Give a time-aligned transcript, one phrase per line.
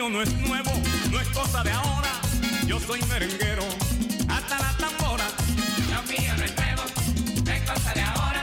[0.00, 0.72] mío no es nuevo,
[1.10, 2.08] no es cosa de ahora.
[2.66, 3.64] Yo soy merenguero,
[4.28, 5.24] hasta la tambora.
[5.90, 6.82] Lo mío no es nuevo,
[7.44, 8.42] no es cosa de ahora.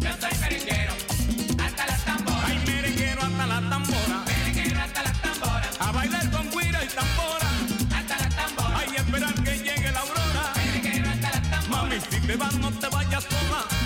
[0.00, 0.92] Yo soy merenguero,
[1.64, 2.46] hasta la tambora.
[2.46, 4.24] Ay, merenguero hasta la tambora.
[4.26, 5.70] Merenguero hasta la tambora.
[5.78, 7.48] A bailar con guira y tambora.
[7.96, 8.78] Hasta la tambora.
[8.78, 10.52] Ay, esperar que llegue la aurora.
[10.56, 11.82] Merenguero hasta la tambora.
[11.82, 13.77] Mami, si te vas, no te vayas sola.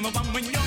[0.00, 0.57] não vamos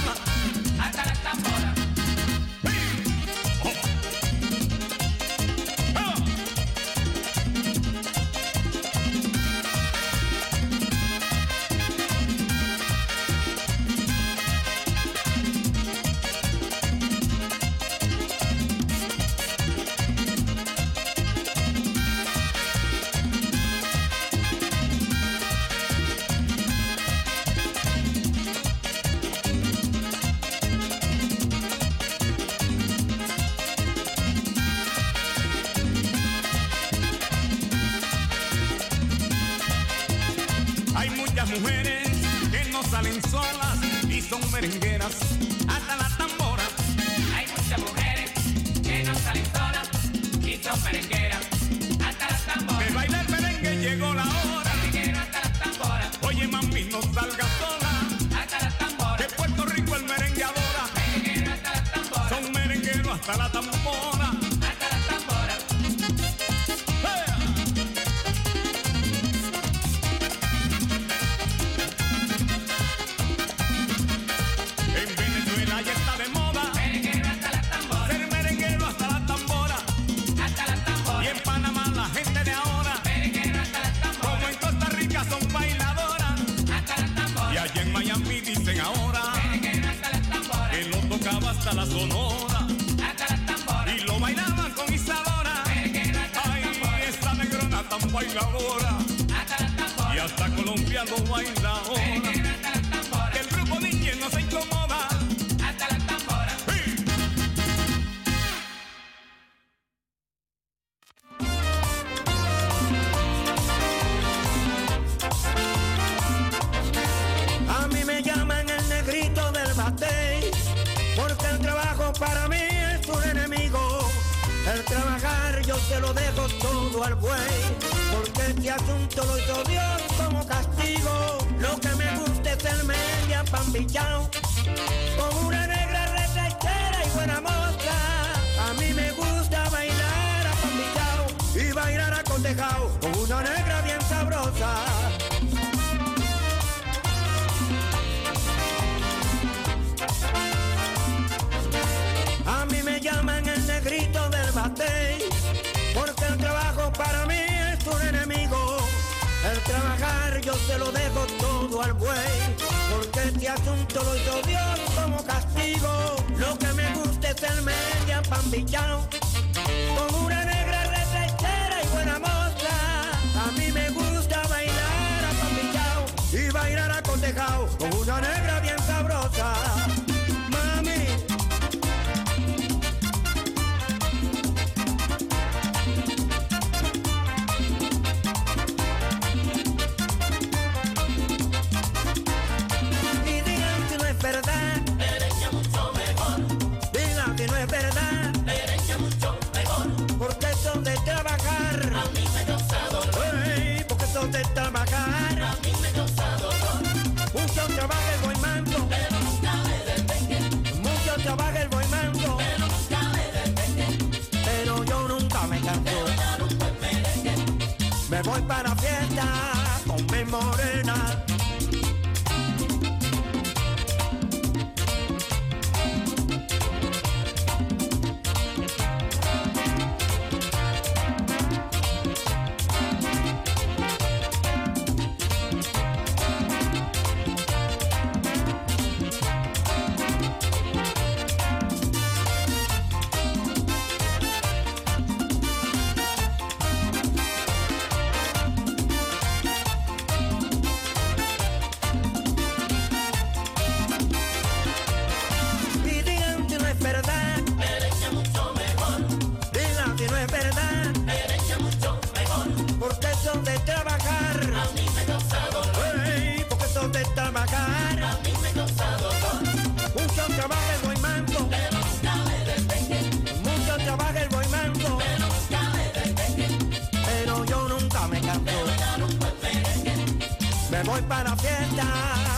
[280.86, 281.84] Voy para la fiesta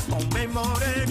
[0.09, 1.02] con mi morena.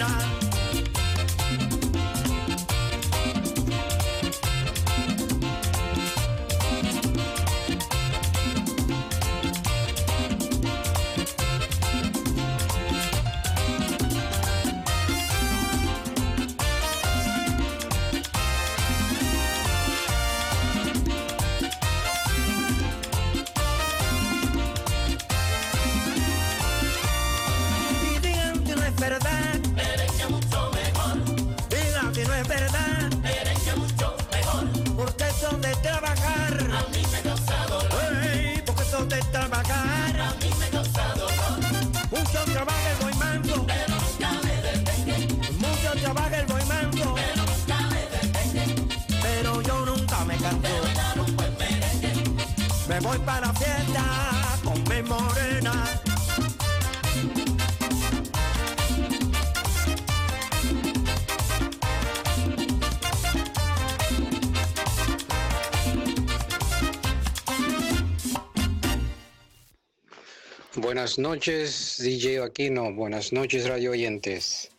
[71.03, 72.93] Buenas noches, DJ Aquino.
[72.93, 74.71] Buenas noches, radio oyentes.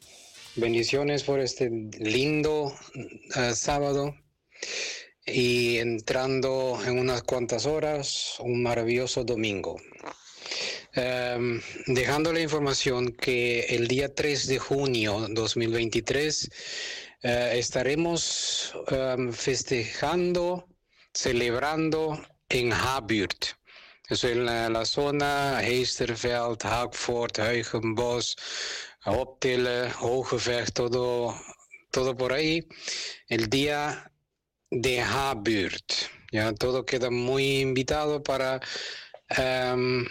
[0.56, 2.75] Bendiciones por este lindo
[3.37, 4.15] uh, sábado
[5.26, 9.76] y entrando en unas cuantas horas, un maravilloso domingo.
[10.97, 16.49] Um, dejando la información que el día 3 de junio 2023
[17.23, 20.67] uh, estaremos um, festejando,
[21.12, 22.19] celebrando
[22.49, 23.44] en Haburt
[24.09, 28.37] eso en la, zona, Heesterveld, Haakfort, Huigenbos,
[29.06, 31.35] Optille, Hogevecht, todo,
[31.91, 32.67] todo por ahí.
[33.29, 34.11] El día
[34.71, 35.93] de Haburt.
[36.33, 38.61] Ya todo queda muy invitado para
[39.31, 40.05] em,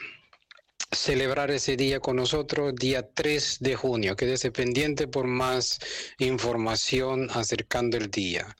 [0.92, 4.16] celebrar ese día con nosotros, día 3 de junio.
[4.16, 5.80] Quédese pendiente por más
[6.18, 8.56] información acercando el día.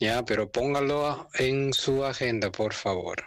[0.00, 3.24] Ya, pero póngalo en su agenda, por favor.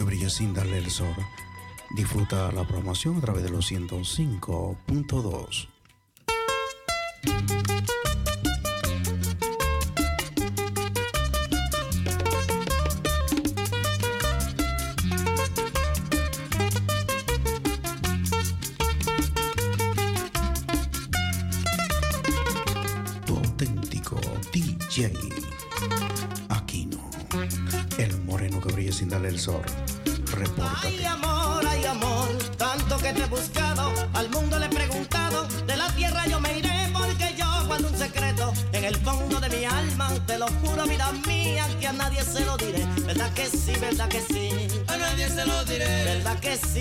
[0.00, 1.14] Que brilla sin darle el sol.
[1.90, 5.68] Disfruta la promoción a través de los 105.2.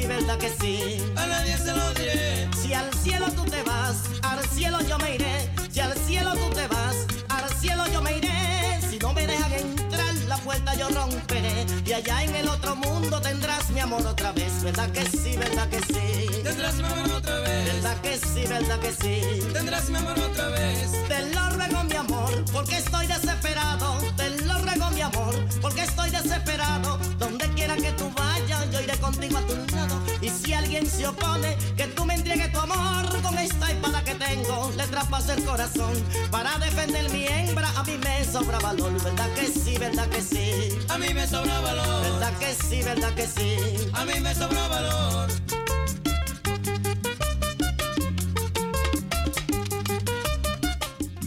[0.09, 2.49] verdad que sí, a nadie se lo diré.
[2.61, 6.49] Si al cielo tú te vas, al cielo yo me iré, si al cielo tú
[6.49, 6.95] te vas,
[7.29, 11.93] al cielo yo me iré, si no me dejan entrar la puerta yo romperé y
[11.93, 15.79] allá en el otro mundo tendrás mi amor otra vez, ¿verdad que sí, verdad que
[15.79, 16.41] sí?
[16.43, 17.65] Tendrás mi amor otra vez.
[17.73, 19.21] ¿Verdad que sí, verdad que sí?
[19.53, 20.91] Tendrás mi amor otra vez.
[21.07, 21.49] Te lo
[31.75, 35.93] que tú me entregues tu amor con esta espada que tengo, le traspaso el corazón.
[36.31, 40.77] Para defender mi hembra, a mí me sobra valor, ¿verdad que sí, verdad que sí?
[40.89, 42.01] A mí me sobra valor.
[42.03, 43.89] ¿Verdad que sí, verdad que sí?
[43.93, 45.29] A mí me sobra valor.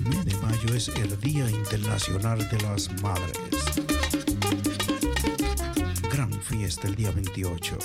[0.04, 3.38] Mes de mayo es el Día Internacional de las Madres.
[6.10, 7.78] Gran fiesta el día 28.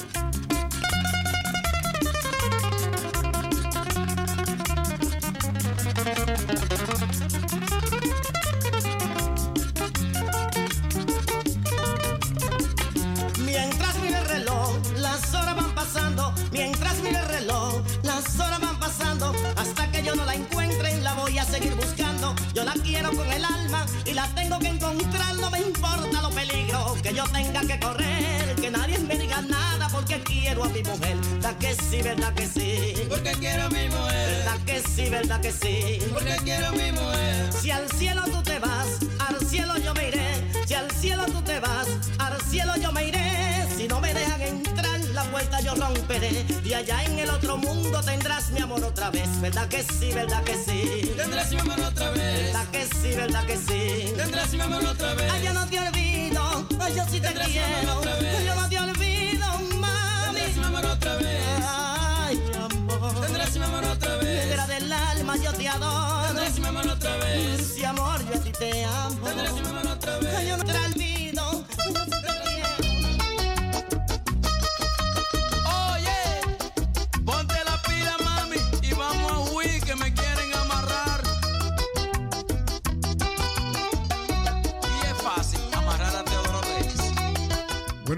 [23.09, 25.35] Quiero con el alma y la tengo que encontrar.
[25.35, 28.55] No me importa los peligros que yo tenga que correr.
[28.55, 31.17] Que nadie me diga nada porque quiero a mi mujer.
[31.17, 32.93] ¿Verdad que sí, verdad que sí?
[33.09, 34.29] Porque quiero a mi mujer.
[34.29, 35.99] ¿Verdad que sí, verdad que sí?
[36.13, 37.53] Porque quiero a mi mujer.
[37.61, 38.87] Si al cielo tú te vas,
[39.19, 40.51] al cielo yo me iré.
[40.65, 43.36] Si al cielo tú te vas, al cielo yo me iré.
[45.17, 49.27] La puerta yo romperé y allá en el otro mundo tendrás mi amor otra vez.
[49.41, 51.11] ¿Verdad que sí, verdad que sí?
[51.17, 52.43] Tendrás mi amor otra vez.
[52.43, 54.13] ¿Verdad que sí, verdad que sí?
[54.15, 55.31] Tendrás mi amor otra vez.
[55.31, 58.01] Ay, yo no te olvido, ay, yo sí te quiero.
[58.05, 59.47] Ay, yo no te olvido,
[59.79, 60.35] mami.
[60.35, 61.41] Tendrás mi amor otra vez.
[61.67, 63.21] Ay, amor.
[63.21, 64.45] Tendrás mi amor otra vez.
[64.45, 66.27] Negra del alma yo te adoro.
[66.27, 67.73] Tendrás mi amor otra vez.
[67.73, 69.27] Si amor yo a ti te amo.
[69.27, 70.35] Tendrás mi amor otra vez.
[70.35, 70.63] Ay, yo no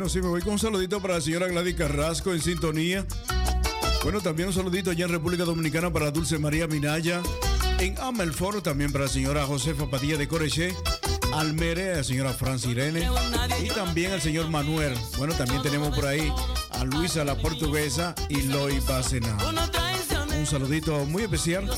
[0.10, 3.06] Sí, me voy con un saludito para la señora Gladys Carrasco en sintonía.
[4.02, 7.22] Bueno, también un saludito allá en República Dominicana para Dulce María Minaya.
[7.78, 10.74] En Amelforo también para la señora Josefa Padilla de Coreche.
[11.32, 13.08] Almere, la señora Francis Irene.
[13.64, 14.96] Y también al señor Manuel.
[15.20, 16.34] Bueno, también tenemos por ahí
[16.72, 19.38] a Luisa la Portuguesa y Loy Bacena.
[20.36, 21.70] Un saludito muy especial,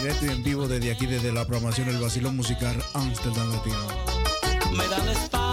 [0.00, 5.45] directo y en vivo desde aquí, desde la programación del Basilón Musical Amsterdam Latino.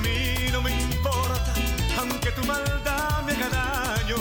[0.00, 1.52] A mí no me importa,
[1.98, 4.16] aunque tu maldad me haga daño.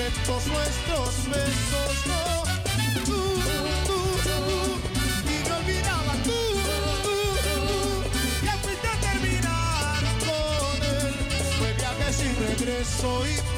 [0.00, 2.42] secretos nuestros besos, no.
[3.04, 3.18] Tú,
[3.86, 4.38] tú, tú,
[5.26, 6.38] y me olvidaba tú,
[7.04, 7.16] tú,
[8.46, 11.14] ya fuiste a terminar con él.
[11.58, 13.49] Fue viaje sin regreso y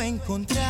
[0.00, 0.67] encontrar.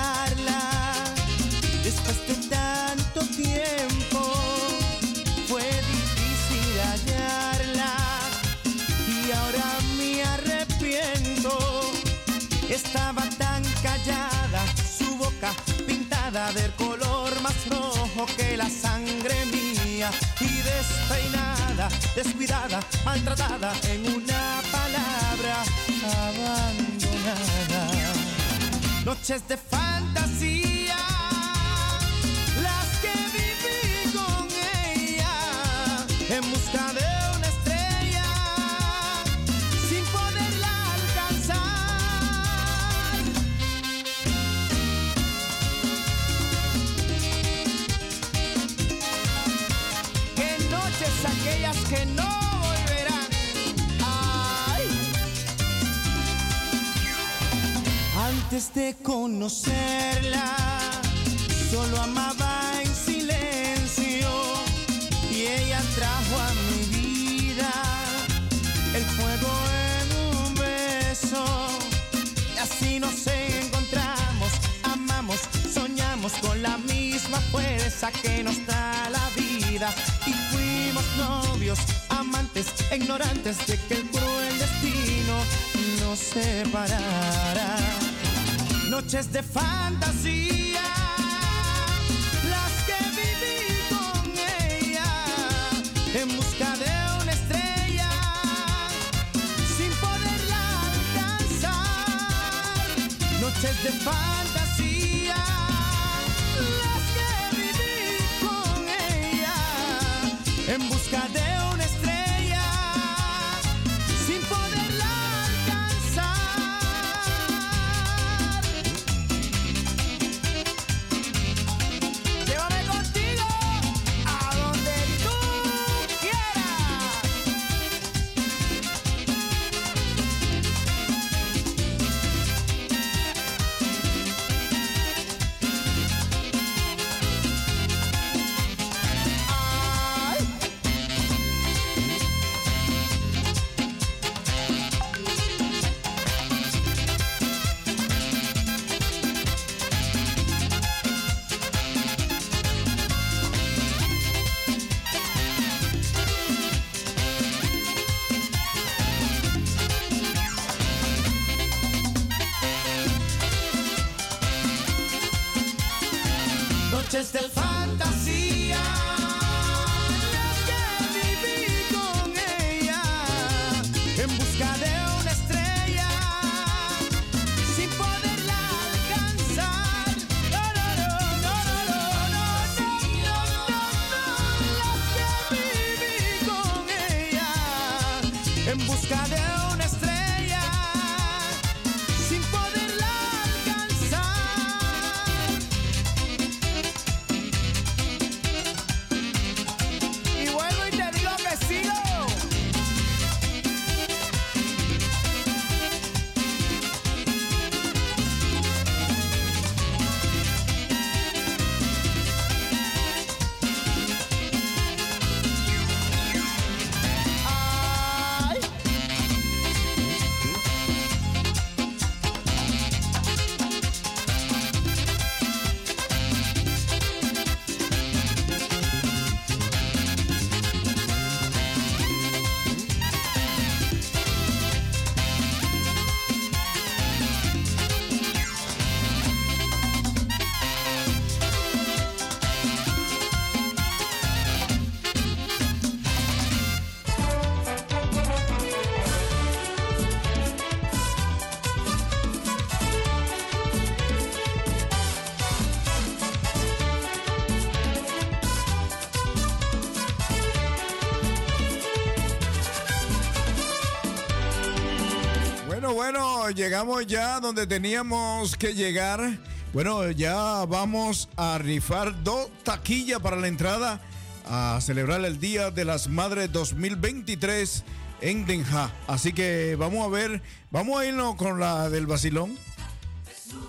[266.58, 269.38] Llegamos ya donde teníamos que llegar.
[269.72, 274.00] Bueno, ya vamos a rifar dos taquillas para la entrada
[274.44, 277.84] a celebrar el Día de las Madres 2023
[278.22, 278.90] en Den Haag.
[279.06, 280.42] Así que vamos a ver,
[280.72, 282.58] vamos a irnos con la del vacilón.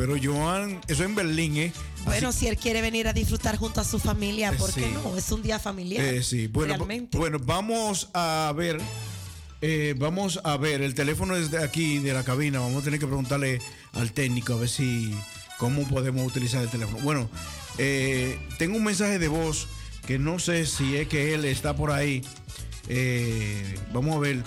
[0.00, 1.72] Pero Joan, eso en Berlín, ¿eh?
[1.74, 4.90] Así- Bueno, si él quiere venir a disfrutar junto a su familia, ¿por qué Sí.
[4.94, 5.14] no?
[5.14, 6.02] Es un día familiar.
[6.02, 7.18] Eh, sí, bueno, realmente.
[7.18, 8.80] bueno, vamos a ver,
[9.60, 12.98] eh, vamos a ver, el teléfono es de aquí, de la cabina, vamos a tener
[12.98, 13.60] que preguntarle
[13.92, 15.14] al técnico a ver si,
[15.58, 16.98] cómo podemos utilizar el teléfono.
[17.02, 17.28] Bueno,
[17.76, 19.68] eh, tengo un mensaje de voz
[20.06, 22.22] que no sé si es que él está por ahí.
[22.88, 24.42] Eh, vamos a ver.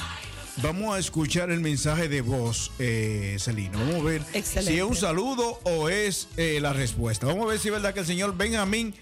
[0.61, 3.77] Vamos a escuchar el mensaje de voz, eh, Celina.
[3.79, 4.71] Vamos a ver Excelente.
[4.71, 7.25] si es un saludo o es eh, la respuesta.
[7.25, 8.93] Vamos a ver si es verdad que el señor Benjamín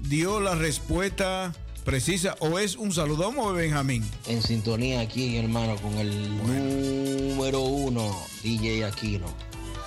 [0.00, 1.54] dio la respuesta
[1.84, 3.24] precisa o es un saludo.
[3.24, 4.04] Vamos a ver, Benjamín.
[4.26, 9.26] En sintonía aquí, hermano, con el número uno, DJ Aquino,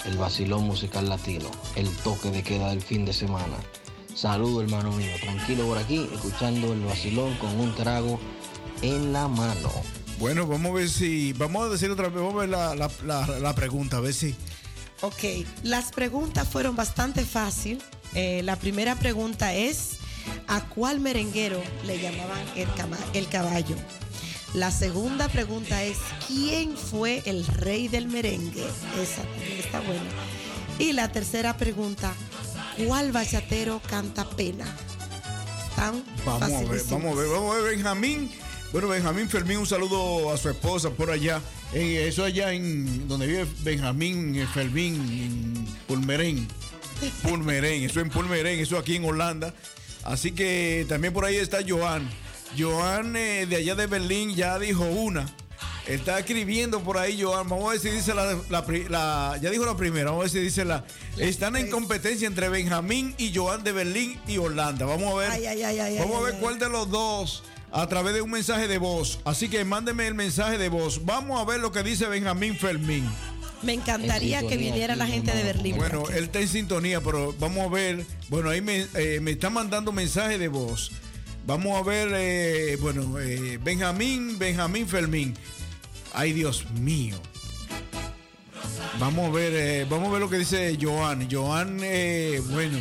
[0.05, 3.57] el vacilón musical latino, el toque de queda del fin de semana.
[4.15, 8.19] Saludo, hermano mío, tranquilo por aquí, escuchando el vacilón con un trago
[8.81, 9.71] en la mano.
[10.21, 11.33] Bueno, vamos a ver si.
[11.33, 14.13] Vamos a decir otra vez, vamos a ver la, la- la- la pregunta, a ver
[14.13, 14.35] si.
[15.01, 17.81] Ok, las preguntas fueron bastante fácil.
[18.13, 19.97] Eh, la primera pregunta es,
[20.47, 22.67] ¿a cuál merenguero le llamaban el,
[23.13, 23.75] el caballo?
[24.53, 25.97] La segunda pregunta es,
[26.27, 28.63] ¿quién fue el rey del merengue?
[29.01, 30.03] Esa también está buena.
[30.77, 32.13] Y la tercera pregunta,
[32.85, 34.65] ¿cuál bachatero canta pena?
[35.69, 38.29] Están Vamos a ver, vamos a ver, vamos a ver, Benjamín.
[38.71, 41.41] Bueno, Benjamín Fermín, un saludo a su esposa por allá.
[41.73, 46.47] Eh, eso allá en donde vive Benjamín eh, Fermín, en Pulmerén.
[47.21, 49.53] Pulmerén, eso en Pulmerén, eso aquí en Holanda.
[50.03, 52.09] Así que también por ahí está Joan.
[52.57, 55.25] Joan eh, de allá de Berlín ya dijo una.
[55.85, 57.49] Está escribiendo por ahí, Joan.
[57.49, 60.39] Vamos a ver si dice la, la Ya dijo la primera, vamos a ver si
[60.39, 60.85] dice la.
[61.17, 64.85] Están en competencia entre Benjamín y Joan de Berlín y Holanda.
[64.85, 65.31] Vamos a ver.
[65.31, 68.67] Ay, ay, ay, Vamos a ver cuál de los dos a través de un mensaje
[68.67, 69.19] de voz.
[69.25, 71.05] Así que mándeme el mensaje de voz.
[71.05, 73.09] Vamos a ver lo que dice Benjamín Fermín.
[73.61, 75.77] Me encantaría En que viniera la gente de Berlín.
[75.77, 78.05] Bueno, porque- él está en sintonía, pero vamos a ver.
[78.29, 80.91] Bueno, ahí me, eh, me está mandando mensaje de voz.
[81.45, 85.35] Vamos a ver, eh, bueno, eh, Benjamín, Benjamín Fermín.
[86.13, 87.15] Ay, Dios mío.
[88.99, 91.27] Vamos a ver, eh, vamos a ver lo que dice Joan.
[91.31, 92.77] Joan, eh, bueno,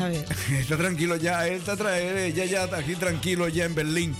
[0.00, 0.24] A ver.
[0.58, 4.14] está tranquilo ya, él está él ya, ya está aquí tranquilo ya en Berlín.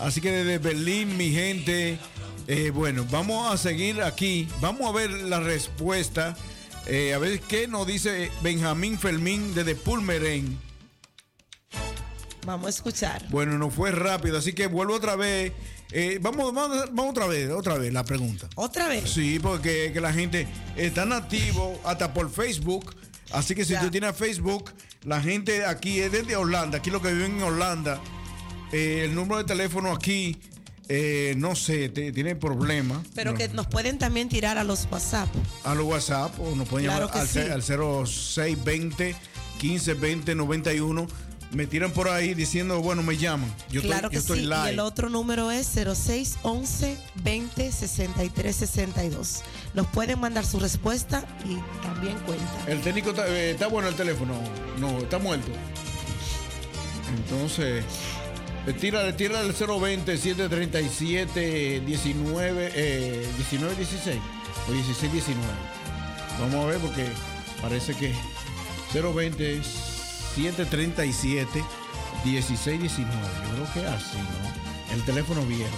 [0.00, 1.98] Así que desde Berlín, mi gente,
[2.46, 4.48] eh, bueno, vamos a seguir aquí.
[4.60, 6.36] Vamos a ver la respuesta.
[6.86, 10.58] eh, a ver qué nos dice Benjamín Fermín desde Pulmerén.
[12.46, 13.26] Vamos a escuchar.
[13.28, 15.52] Bueno, no fue rápido, así que vuelvo otra vez.
[15.90, 18.48] Eh, vamos, vamos, vamos otra vez, otra vez la pregunta.
[18.54, 19.10] ¿Otra vez?
[19.10, 22.94] Sí, porque que la gente está nativo hasta por Facebook.
[23.32, 23.80] Así que si Ya.
[23.80, 24.70] tú tienes Facebook,
[25.04, 28.00] la gente aquí es desde Holanda, aquí lo que viven en Holanda,
[28.72, 30.36] eh, el número de teléfono aquí,
[30.88, 33.06] eh, no sé, te- tiene problemas.
[33.14, 33.38] Pero No.
[33.38, 35.28] que nos pueden también tirar a los WhatsApp.
[35.64, 37.38] A los WhatsApp o nos pueden Claro llamar al, sí.
[37.40, 39.14] al 0620
[39.62, 41.06] 1520 91.
[41.50, 43.50] Me tiran por ahí diciendo, bueno, me llaman.
[43.70, 44.44] Yo claro estoy, que yo estoy sí.
[44.44, 44.66] live.
[44.66, 49.42] Y el otro número es 0611 20 63 62.
[49.74, 52.44] Nos pueden mandar su respuesta y también cuenta.
[52.66, 54.34] El técnico está, eh, está bueno el teléfono.
[54.78, 55.52] No, está muerto.
[57.16, 57.84] Entonces,
[58.66, 64.18] eh, tira, tira el 020 737 19 eh, 19 16
[64.68, 65.46] o 16 19.
[66.40, 67.06] Vamos a ver porque
[67.60, 68.14] parece que
[68.92, 71.64] 020 737
[72.24, 73.20] 16 19.
[73.20, 74.94] Yo creo que así, ¿no?
[74.94, 75.76] El teléfono viejo.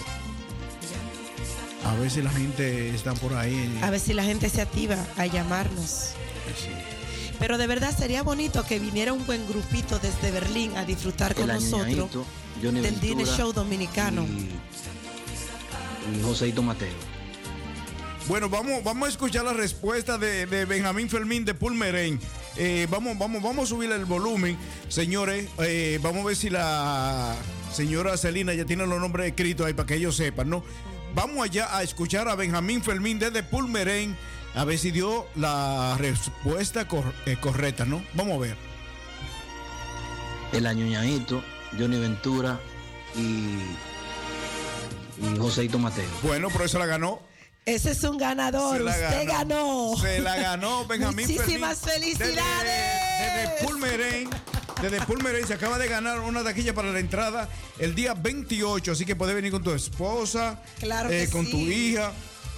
[1.84, 3.78] A ver si la gente está por ahí.
[3.82, 6.10] A ver si la gente se activa a llamarnos.
[6.56, 6.70] Sí.
[7.38, 11.48] Pero de verdad sería bonito que viniera un buen grupito desde Berlín a disfrutar con
[11.50, 12.26] El nosotros
[12.62, 14.24] Johnny del Dine Show Dominicano.
[14.24, 16.92] Y, y Joseito Mateo.
[18.28, 22.20] Bueno, vamos, vamos a escuchar la respuesta de, de Benjamín Fermín de Pulmerén.
[22.56, 24.56] eh, vamos, vamos, vamos a subir el volumen,
[24.88, 25.48] señores.
[25.60, 27.34] eh, vamos a ver si la
[27.72, 30.62] señora Celina ya tiene los nombres escritos ahí para que ellos sepan, ¿no?
[31.14, 34.16] Vamos allá a escuchar a Benjamín Fermín desde Pulmerén,
[34.54, 38.02] a ver si dio la respuesta cor- eh, correcta, ¿no?
[38.14, 38.56] Vamos a ver.
[40.52, 41.42] El Añoñadito,
[41.78, 42.58] Johnny Ventura
[43.16, 43.20] y,
[45.24, 46.08] y Joseito Mateo.
[46.22, 47.20] Bueno, por eso la ganó.
[47.66, 48.78] Ese es un ganador.
[48.78, 49.90] Se la Usted ganó.
[49.90, 49.96] ganó.
[50.00, 52.16] Se la ganó Benjamín Muchísimas Fermín.
[52.16, 52.64] felicidades.
[53.20, 54.30] Desde, desde Pulmerén.
[54.82, 58.92] Desde Pulmerén se acaba de ganar una taquilla para la entrada el día 28.
[58.92, 62.12] Así que puedes venir con tu esposa, Claro eh, con tu hija.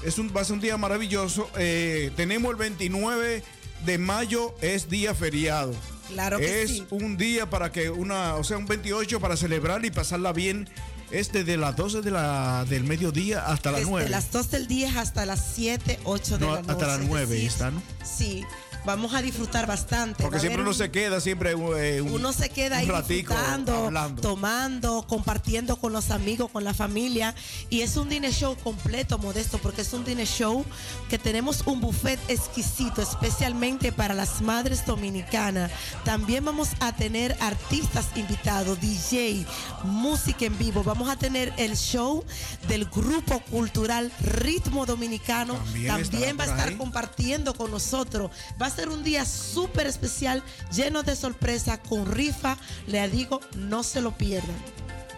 [0.04, 1.48] Es un, va a ser un día maravilloso.
[1.56, 3.42] Eh, tenemos el 29
[3.86, 5.72] de mayo, es día feriado.
[6.08, 6.86] Claro que es sí.
[6.90, 10.68] un día para que una, o sea, un 28 para celebrar y pasarla bien.
[11.10, 14.08] Es desde las 12 de la, del mediodía hasta las Desde 9.
[14.08, 16.72] las 2 del día hasta las 7, 8 de No, la noche.
[16.72, 17.82] hasta las Es 9 decir, está, ¿no?
[18.02, 18.44] Sí,
[18.84, 20.22] vamos a disfrutar bastante.
[20.22, 23.86] Porque siempre uno un- se queda, siempre eh, un, Uno se queda ahí ratico disfrutando,
[23.86, 24.22] hablando.
[24.22, 27.34] tomando, compartiendo con los amigos, con la familia.
[27.70, 30.64] Y es un dinner show completo, modesto, porque es un dinner show
[31.08, 35.70] que tenemos un buffet exquisito, especialmente para las madres dominicanas.
[36.04, 39.44] También vamos a tener artistas invitados, DJ,
[39.84, 40.82] música en vivo.
[40.82, 42.24] Vamos a tener el show
[42.68, 45.54] del grupo cultural Ritmo Dominicano.
[45.86, 46.76] También va a estar ahí.
[46.76, 48.30] compartiendo con nosotros.
[48.60, 50.42] Va ser un día súper especial,
[50.74, 52.56] lleno de sorpresa, con rifa.
[52.86, 54.56] Le digo, no se lo pierdan.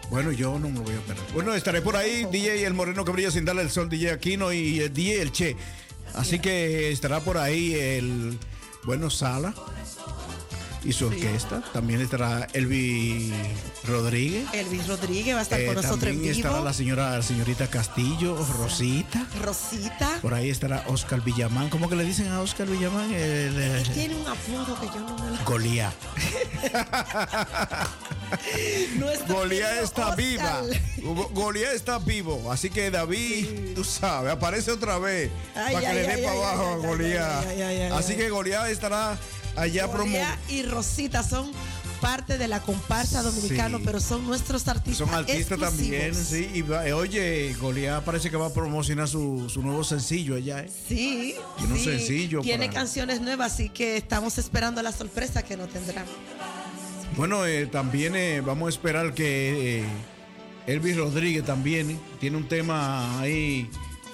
[0.09, 1.25] Bueno, yo no me lo voy a perder.
[1.33, 4.53] Bueno, estaré por ahí, DJ El Moreno que brilla sin darle el sol, DJ Aquino
[4.53, 5.55] y el DJ El Che.
[6.13, 8.37] Así que estará por ahí el
[8.83, 9.53] Bueno Sala
[10.85, 11.61] y su orquesta.
[11.73, 13.33] También estará Elvi
[13.85, 14.45] Rodríguez.
[14.53, 17.67] Elvis Rodríguez va a estar Eh, con nosotros en también estará la señora, la señorita
[17.67, 19.25] Castillo, Rosita.
[19.41, 20.19] Rosita.
[20.21, 21.69] Por ahí estará Oscar Villamán.
[21.69, 23.11] ¿Cómo que le dicen a Oscar Villamán?
[23.13, 25.43] El, Tiene un apodo que yo no me lo...
[25.45, 25.93] Goliat
[28.97, 30.17] querido está Oscar.
[30.17, 30.61] viva.
[31.01, 32.51] Go- Goliat está vivo.
[32.51, 36.33] Así que David, tú sabes, aparece otra vez Ay, para que ay, le dé para
[36.35, 36.75] abajo a
[37.49, 39.17] ay, Así que Goliat estará
[39.55, 39.87] allá
[40.49, 41.51] y Rosita son
[42.01, 43.83] parte de la comparsa dominicano, Sí.
[43.85, 45.07] pero son nuestros artistas.
[45.07, 46.49] Son artistas también, sí.
[46.53, 50.59] Y va- eh, oye, Goliat parece que va a promocionar su, su nuevo sencillo allá,
[50.61, 50.69] ¿eh?
[50.87, 55.57] Sí, Tiene un sencillo Tiene para- canciones nuevas, así que estamos esperando la sorpresa que
[55.57, 56.03] nos tendrá.
[57.15, 59.83] Bueno, eh, también eh, vamos a esperar que
[60.67, 63.69] Elvis Rodríguez también tiene un tema ahí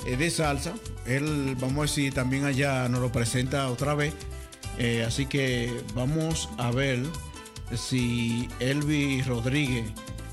[0.05, 0.73] de salsa.
[1.07, 4.13] Él, vamos a decir, también allá nos lo presenta otra vez.
[4.77, 7.03] Eh, así que vamos a ver
[7.75, 9.85] si Elvis Rodríguez,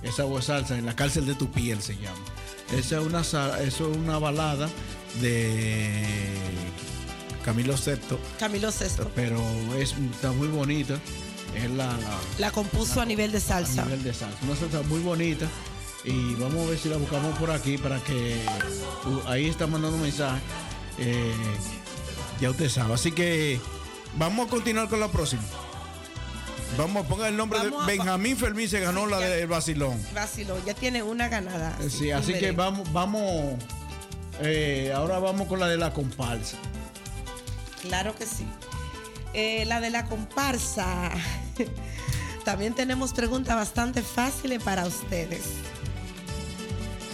[0.02, 2.18] esa voz salsa, en la cárcel de tu piel se llama.
[2.76, 4.68] Esa es una, sa- eso es una balada
[5.20, 6.04] de
[7.44, 9.10] Camilo VI, Camilo Sesto.
[9.14, 9.40] pero
[9.78, 10.98] es, está muy bonita.
[11.54, 13.82] Es la, la- La compuso a nivel de salsa.
[13.82, 14.36] a nivel de salsa.
[14.44, 15.46] Una salsa muy bonita.
[16.04, 18.36] Y vamos a ver si la buscamos por aquí para que
[19.06, 20.40] uh, ahí está mandando un mensaje.
[20.98, 21.32] Eh,
[22.40, 22.94] ya usted sabe.
[22.94, 23.58] Así que
[24.16, 25.42] vamos a continuar con la próxima.
[26.76, 29.98] Vamos a poner el nombre Vamos a- de Benjamín Fermín se ganó la del Basilón.
[30.14, 31.76] Vacilón, ya tiene una ganada.
[31.80, 33.54] Eh, Sí, así que vamos, vamos,
[34.40, 36.56] eh, ahora vamos con la de la comparsa.
[37.82, 38.46] Claro que sí.
[39.34, 41.10] Eh, la de la comparsa.
[42.44, 45.42] También tenemos preguntas bastante fáciles para ustedes.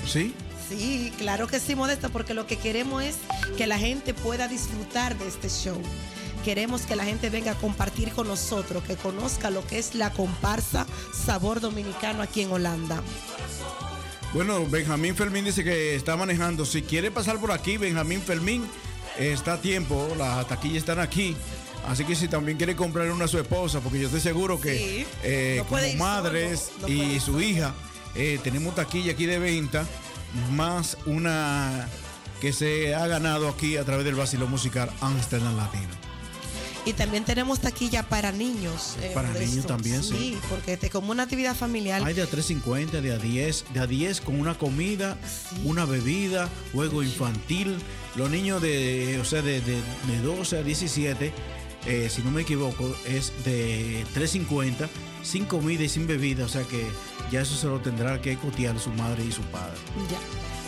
[0.06, 0.34] ¿Sí?
[0.68, 3.16] Sí, claro que sí, Modesto, porque lo que queremos es
[3.56, 5.80] que la gente pueda disfrutar de este show.
[6.44, 10.12] Queremos que la gente venga a compartir con nosotros, que conozca lo que es la
[10.12, 10.86] comparsa
[11.24, 13.02] Sabor Dominicano aquí en Holanda.
[14.34, 16.66] Bueno, Benjamín Fermín dice que está manejando.
[16.66, 18.66] Si quiere pasar por aquí, Benjamín Fermín,
[19.18, 20.12] está a tiempo.
[20.18, 21.34] Las taquillas están aquí.
[21.88, 24.76] Así que si también quiere comprarle una a su esposa, porque yo estoy seguro que
[24.76, 25.06] Sí.
[25.22, 27.74] eh, No como madres solo, no puede y su hija,
[28.14, 29.86] eh, tenemos taquilla aquí de venta,
[30.52, 31.88] más una
[32.40, 36.03] que se ha ganado aquí a través del vacilo musical Amsterdam Latino.
[36.86, 38.96] Y también tenemos taquilla para niños.
[39.00, 40.14] eh, Para niños también, sí.
[40.16, 42.02] Sí, porque te, como una actividad familiar.
[42.04, 45.16] Hay de a 3.50, de a 10, de a 10 con una comida,
[45.64, 47.78] una bebida, juego infantil.
[48.16, 49.76] Los niños de, o sea, de, de,
[50.06, 51.32] de 12 a 17,
[51.86, 54.86] eh, si no me equivoco, es de 3.50,
[55.22, 56.44] sin comida y sin bebida.
[56.44, 56.86] O sea que
[57.32, 59.76] ya eso se lo tendrá que cotear su madre y su padre.
[60.10, 60.18] Ya.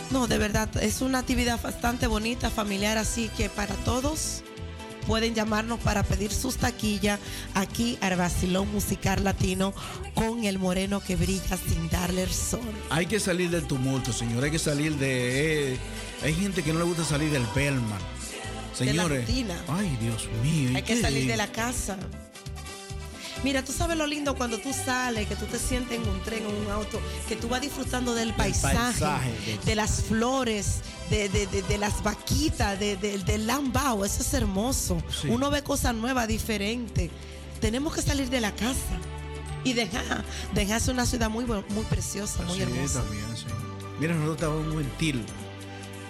[0.09, 4.41] No, de verdad, es una actividad bastante bonita, familiar, así que para todos
[5.07, 7.19] pueden llamarnos para pedir sus taquillas
[7.55, 9.73] aquí al Basilón Musical Latino
[10.13, 12.59] con el moreno que brilla sin darle el sol.
[12.89, 14.43] Hay que salir del tumulto, señor.
[14.43, 15.73] Hay que salir de.
[15.73, 15.77] eh,
[16.21, 17.99] hay gente que no le gusta salir del Pelman.
[18.77, 19.27] De la Señores.
[19.27, 19.55] rutina.
[19.69, 20.71] Ay, Dios mío.
[20.71, 21.97] ¿y Hay que salir de la casa.
[23.43, 26.45] Mira, tú sabes lo lindo cuando tú sales, que tú te sientes en un tren
[26.45, 30.81] o en un auto, que tú vas disfrutando del paisaje, paisaje, de- de las flores,
[31.09, 34.03] de, de- de- las vaquitas, de- de- del lambao.
[34.05, 35.01] Eso es hermoso.
[35.21, 35.29] Sí.
[35.29, 37.09] Uno ve cosas nuevas, diferentes.
[37.61, 38.97] Tenemos que salir de la casa
[39.63, 43.01] y dejar, dejarse una ciudad muy, muy preciosa, muy Sí, hermosa.
[43.01, 43.45] también, sí.
[43.99, 45.25] Mira, nosotros estábamos en Til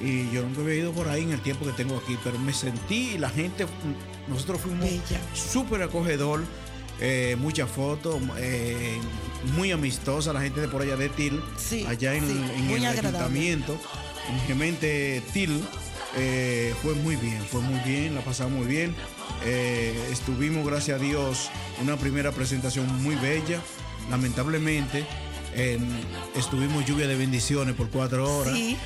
[0.02, 2.54] y yo nunca había ido por ahí en el tiempo que tengo aquí, pero me
[2.54, 3.66] sentí y la gente,
[4.28, 4.88] nosotros fuimos
[5.34, 6.44] súper acogedor,
[7.00, 8.98] eh, muchas fotos, eh,
[9.56, 12.86] muy amistosa la gente de por allá de Til, Sí, allá en, sí, en el
[12.86, 13.18] agradable.
[13.18, 13.80] ayuntamiento,
[15.34, 15.64] Til.
[16.16, 18.96] eh, fue muy bien, fue muy bien, la pasamos muy bien.
[20.12, 21.50] Estuvimos, gracias a Dios,
[21.82, 23.62] una primera presentación muy bella.
[24.10, 25.06] Lamentablemente,
[25.54, 25.88] en-
[26.36, 28.56] estuvimos lluvia de bendiciones por cuatro horas.
[28.56, 28.78] Sí.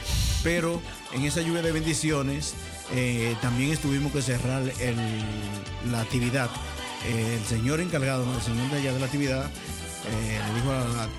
[0.44, 0.82] Pero
[1.14, 2.54] en esa lluvia de bendiciones
[3.42, 6.50] también estuvimos que cerrar el- la actividad.
[7.08, 11.10] El señor encargado, el señor de allá de la actividad, eh, le dijo a la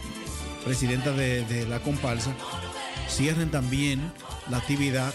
[0.64, 2.34] presidenta de, de la comparsa,
[3.08, 4.12] cierren también
[4.48, 5.12] la actividad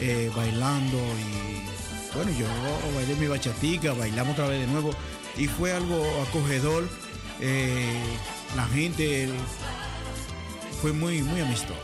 [0.00, 2.46] eh, bailando y bueno, yo
[2.94, 4.90] bailé mi bachatica, bailamos otra vez de nuevo
[5.36, 6.88] y fue algo acogedor.
[7.40, 8.00] eh,
[8.56, 9.28] la gente
[10.80, 11.80] fue muy, muy amistosa.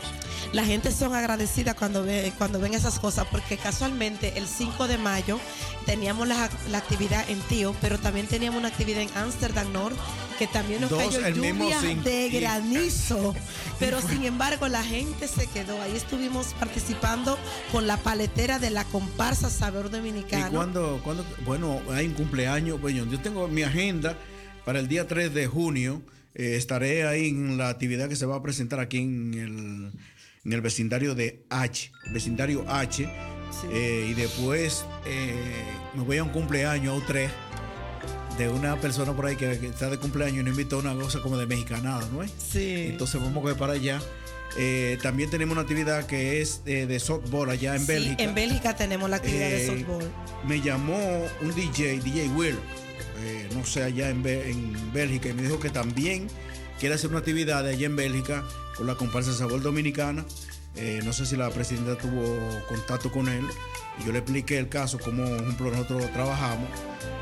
[0.51, 4.97] La gente son agradecidas cuando, ve, cuando ven esas cosas, porque casualmente el 5 de
[4.97, 5.39] mayo
[5.85, 9.97] teníamos la, la actividad en Tío, pero también teníamos una actividad en Amsterdam North,
[10.37, 13.35] que también nos Dos, cayó lluvia de Y- granizo.
[13.79, 15.79] Pero sin embargo, la gente se quedó.
[15.81, 17.37] Ahí estuvimos participando
[17.71, 20.51] con la paletera de la comparsa Sabor ¿Y Dominicano.
[20.51, 24.17] cuando, cuando, bueno, hay un cumpleaños, bueno, yo tengo mi agenda
[24.65, 26.01] para el día 3 de junio,
[26.35, 29.91] eh, estaré ahí en la actividad que se va a presentar aquí en el,
[30.45, 33.07] en el vecindario de H, vecindario H,
[33.71, 35.33] eh, y después eh,
[35.95, 37.31] me voy a un cumpleaños o tres
[38.37, 40.95] de una persona por ahí que, que está de cumpleaños y nos invitó a una
[40.95, 42.31] cosa como de mexicanada, ¿no es?
[42.37, 42.87] Sí.
[42.89, 44.01] Entonces vamos a ir para allá.
[44.57, 48.35] Eh, también tenemos una actividad que es eh, de softball allá en Sí, Bélgica en
[48.35, 50.03] Bélgica tenemos la actividad de softball.
[50.47, 52.55] me llamó un DJ, DJ Will,
[53.23, 56.27] eh, no sé, allá en Bélgica, y me dijo que también
[56.83, 58.43] quiere hacer una actividad allá en Bélgica
[58.75, 60.25] con la comparsa Sabor Dominicana.
[60.75, 63.45] Eh, no sé si la presidenta tuvo contacto con él.
[64.01, 66.67] Y yo le expliqué el caso, cómo, por ejemplo, nosotros trabajamos.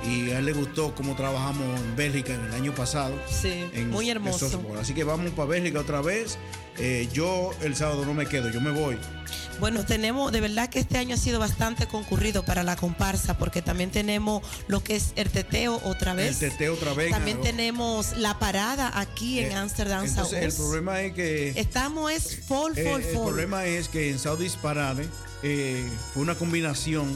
[0.04, 3.14] Y a él le gustó cómo trabajamos en Bélgica en el año pasado.
[3.30, 4.50] Sí, en- muy hermoso.
[4.80, 6.40] Así que vamos para Bélgica otra vez.
[6.84, 8.98] Eh, yo el sábado no me quedo, yo me voy.
[9.60, 13.62] Bueno, tenemos, de verdad que este año ha sido bastante concurrido para la comparsa, porque
[13.62, 16.42] también tenemos lo que es el teteo otra vez.
[16.42, 17.12] El teteo otra vez.
[17.12, 20.66] También tenemos la parada aquí en Eh, Amsterdam Entonces, el South.
[20.66, 21.50] problema es que.
[21.60, 23.28] Estamos es full, Eh, full, el full.
[23.28, 25.06] problema es que en Saudis Parade
[25.44, 27.16] eh, fue una combinación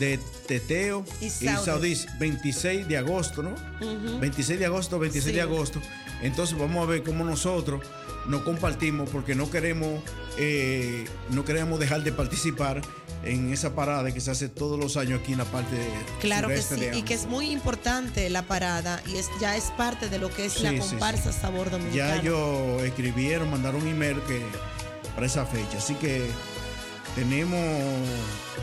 [0.00, 1.64] de teteo Y y, Saudis.
[1.64, 3.50] Saudis 26 de agosto, ¿no?
[3.80, 4.18] Ujú.
[4.18, 5.36] 26 de agosto, 26 Sí.
[5.36, 5.80] de agosto.
[6.22, 7.80] Entonces vamos a ver cómo nosotros
[8.26, 10.02] nos compartimos porque no queremos,
[10.38, 12.80] eh, no queremos dejar de participar
[13.24, 15.76] en esa parada que se hace todos los años aquí en la parte
[16.20, 19.64] Claro que sí, de y que es muy importante la parada y es ya es
[19.78, 22.20] parte de lo que es la Sí, sí, comparsa Sabor Ya Dominicano.
[22.20, 24.42] ellos escribieron, mandaron un email que
[25.14, 25.78] para esa fecha.
[25.78, 26.26] Así que
[27.14, 27.58] tenemos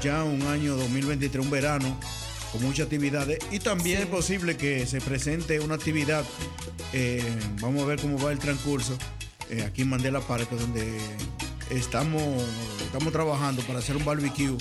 [0.01, 1.97] ya un año 2023, un verano
[2.51, 6.23] con muchas actividades y también es posible que se presente una actividad.
[6.93, 7.23] eh,
[7.61, 8.97] vamos a ver cómo va el transcurso
[9.51, 10.97] eh, aquí en Mandela Park, donde
[11.69, 12.21] estamos,
[12.85, 14.57] estamos trabajando para hacer un barbecue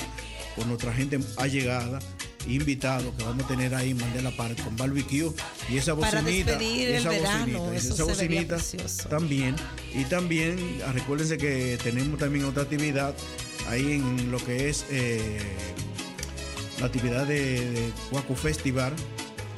[0.57, 2.01] con nuestra gente allegada.
[2.47, 5.31] Invitados que vamos a tener ahí en Mandela Park con barbecue
[5.69, 6.53] y esa Para bocinita.
[6.53, 8.59] despedir y el esa verano, bocinita, eso esa bocinita
[9.11, 9.57] también.
[9.95, 13.15] Y también, ah, recuérdense que tenemos también otra actividad
[13.69, 15.39] ahí en lo que es eh,
[16.81, 18.95] la actividad de, de Cuaco Festival,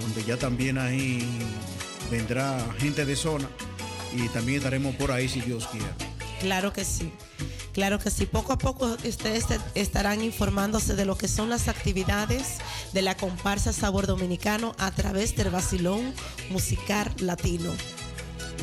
[0.00, 1.24] donde ya también ahí
[2.10, 3.48] vendrá gente de zona
[4.14, 5.86] y también estaremos por ahí si Dios quiere.
[6.40, 7.12] Claro que sí.
[7.72, 8.26] Claro que sí.
[8.26, 12.58] Poco a poco ustedes te- estarán informándose de lo que son las actividades
[12.92, 16.12] de la comparsa Sabor Dominicano a través del Basilón
[16.50, 17.72] Musical Latino.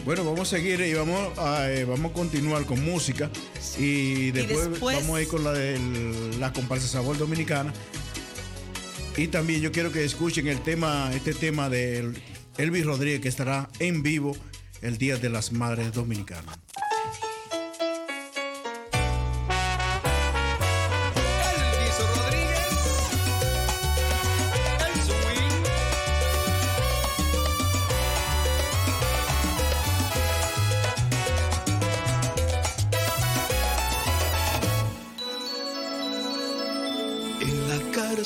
[0.05, 3.29] Bueno, vamos a seguir y vamos a, eh, vamos a continuar con música
[3.77, 5.79] y después, después- vamos a ir con la de
[6.39, 7.73] la comparsa Sabor Dominicana.
[9.17, 12.13] Y también yo quiero que escuchen el tema, este tema de
[12.57, 14.37] Elvis Rodríguez que estará en vivo
[14.81, 16.57] el Día de las Madres Dominicanas.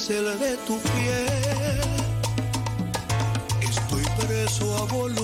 [0.03, 1.27] De tu piel
[3.61, 5.22] estoy preso a voluntad.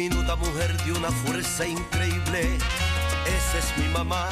[0.00, 2.56] Diminuta mujer de una fuerza increíble.
[2.56, 4.30] Esa es mi mamá,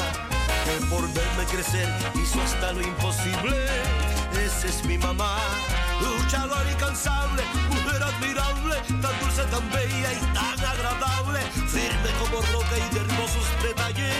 [0.65, 3.67] que por verme crecer hizo hasta lo imposible.
[4.47, 5.37] Esa es mi mamá,
[6.01, 12.95] luchadora incansable, mujer admirable, tan dulce, tan bella y tan agradable, firme como roca y
[12.95, 14.15] de hermosos detalles.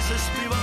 [0.00, 0.61] Esa es mi.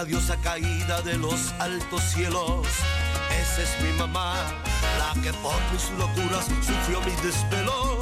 [0.00, 2.66] Una diosa caída de los altos cielos.
[3.38, 4.34] Esa es mi mamá,
[4.98, 8.00] la que por mis locuras sufrió mi desvelo.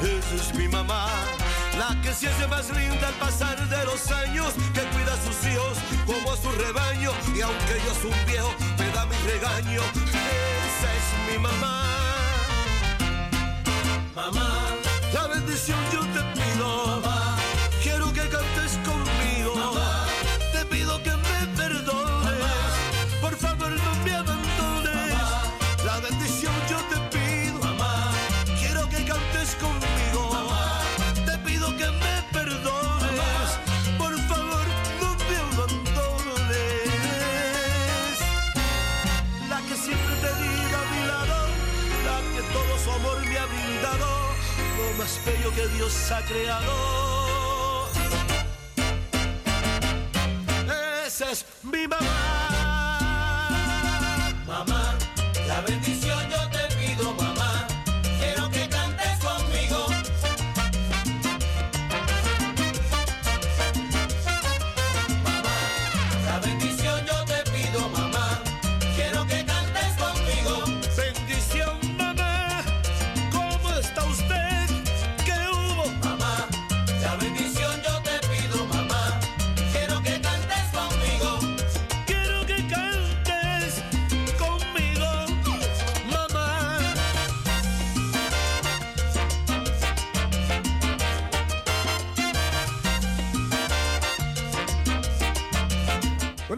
[0.00, 1.08] Esa es mi mamá,
[1.78, 5.76] la que se más linda al pasar de los años, que cuida a sus hijos
[6.06, 7.10] como a su rebaño.
[7.34, 9.82] Y aunque yo soy un viejo, me da mi regaño.
[9.82, 11.82] Esa es mi mamá.
[14.14, 14.68] Mamá,
[15.12, 16.95] la bendición yo te pido.
[44.96, 47.15] Más bello que Dios ha creado.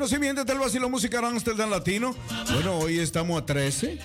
[0.08, 2.16] Bueno, si bien desde el vacilo musical Amsterdam Latino.
[2.54, 3.98] Bueno, hoy estamos a 13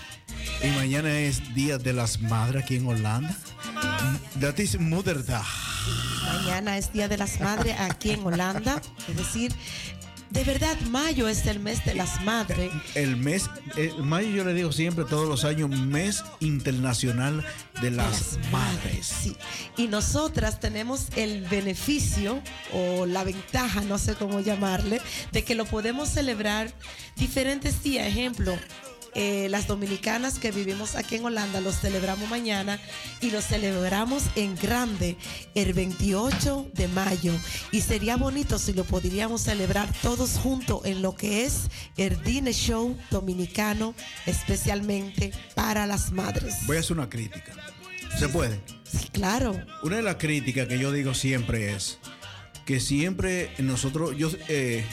[0.61, 3.33] y mañana es Día de las Madres aquí en Holanda.
[4.41, 5.39] That is Mother Day.
[6.25, 8.81] Mañana es Día de las Madres aquí en Holanda.
[9.07, 9.53] Es decir,
[10.43, 12.69] de verdad, mayo es el mes de las madres.
[12.95, 17.45] El mes, el mayo yo le digo siempre, todos los años, mes internacional
[17.81, 19.05] de las madres.
[19.05, 19.37] Sí.
[19.77, 22.41] Y nosotras tenemos el beneficio
[22.73, 26.73] o la ventaja, no sé cómo llamarle, de que lo podemos celebrar
[27.15, 28.05] diferentes días.
[28.05, 28.57] Ejemplo,
[29.15, 32.79] eh, las dominicanas que vivimos aquí en Holanda los celebramos mañana
[33.21, 35.17] y los celebramos en grande
[35.55, 37.33] el 28 de mayo.
[37.71, 42.53] Y sería bonito si lo podríamos celebrar todos juntos en lo que es el Dine
[42.53, 43.93] Show dominicano,
[44.25, 46.55] especialmente para las madres.
[46.65, 47.53] Voy a hacer una crítica.
[48.17, 48.59] ¿Se puede?
[48.83, 49.59] Sí, claro.
[49.81, 51.99] Una de las críticas que yo digo siempre es
[52.65, 54.85] que siempre nosotros, yo, eh,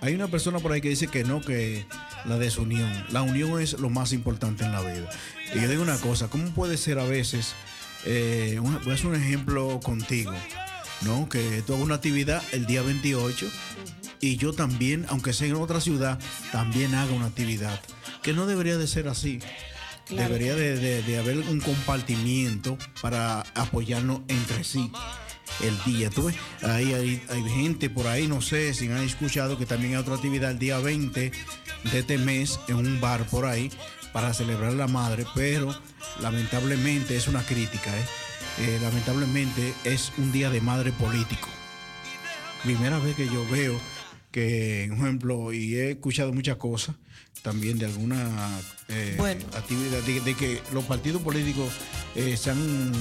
[0.00, 1.86] hay una persona por ahí que dice que no, que
[2.24, 2.90] la desunión.
[3.10, 5.08] La unión es lo más importante en la vida.
[5.54, 7.54] Y yo digo una cosa, ¿cómo puede ser a veces,
[8.04, 10.32] eh, una- voy a hacer un ejemplo contigo,
[11.02, 11.28] ¿no?
[11.28, 13.48] Que tú hagas una actividad el día 28
[14.20, 16.18] y yo también, aunque sea en otra ciudad,
[16.52, 17.80] también haga una actividad.
[18.22, 19.38] Que no debería de ser así.
[20.06, 20.24] Claro.
[20.34, 24.90] Debería de, de- de haber un compartimiento para apoyarnos entre sí
[25.62, 26.10] el día.
[26.10, 26.36] ¿Tú ves?
[26.62, 30.50] Ahí hay, gente por ahí, no sé si han escuchado que también hay otra actividad
[30.50, 31.32] el día 20
[31.92, 33.70] de este mes en un bar por ahí
[34.12, 35.74] para celebrar la madre, pero
[36.20, 38.04] lamentablemente es una crítica, ¿eh?
[38.60, 41.48] Eh, lamentablemente es un día de madre político.
[42.62, 43.80] Primera vez que yo veo
[44.30, 46.94] que, por ejemplo, y he escuchado muchas cosas
[47.42, 49.44] también de alguna eh, Bueno.
[49.56, 51.72] actividad, de, de que los partidos políticos
[52.14, 52.92] eh, se han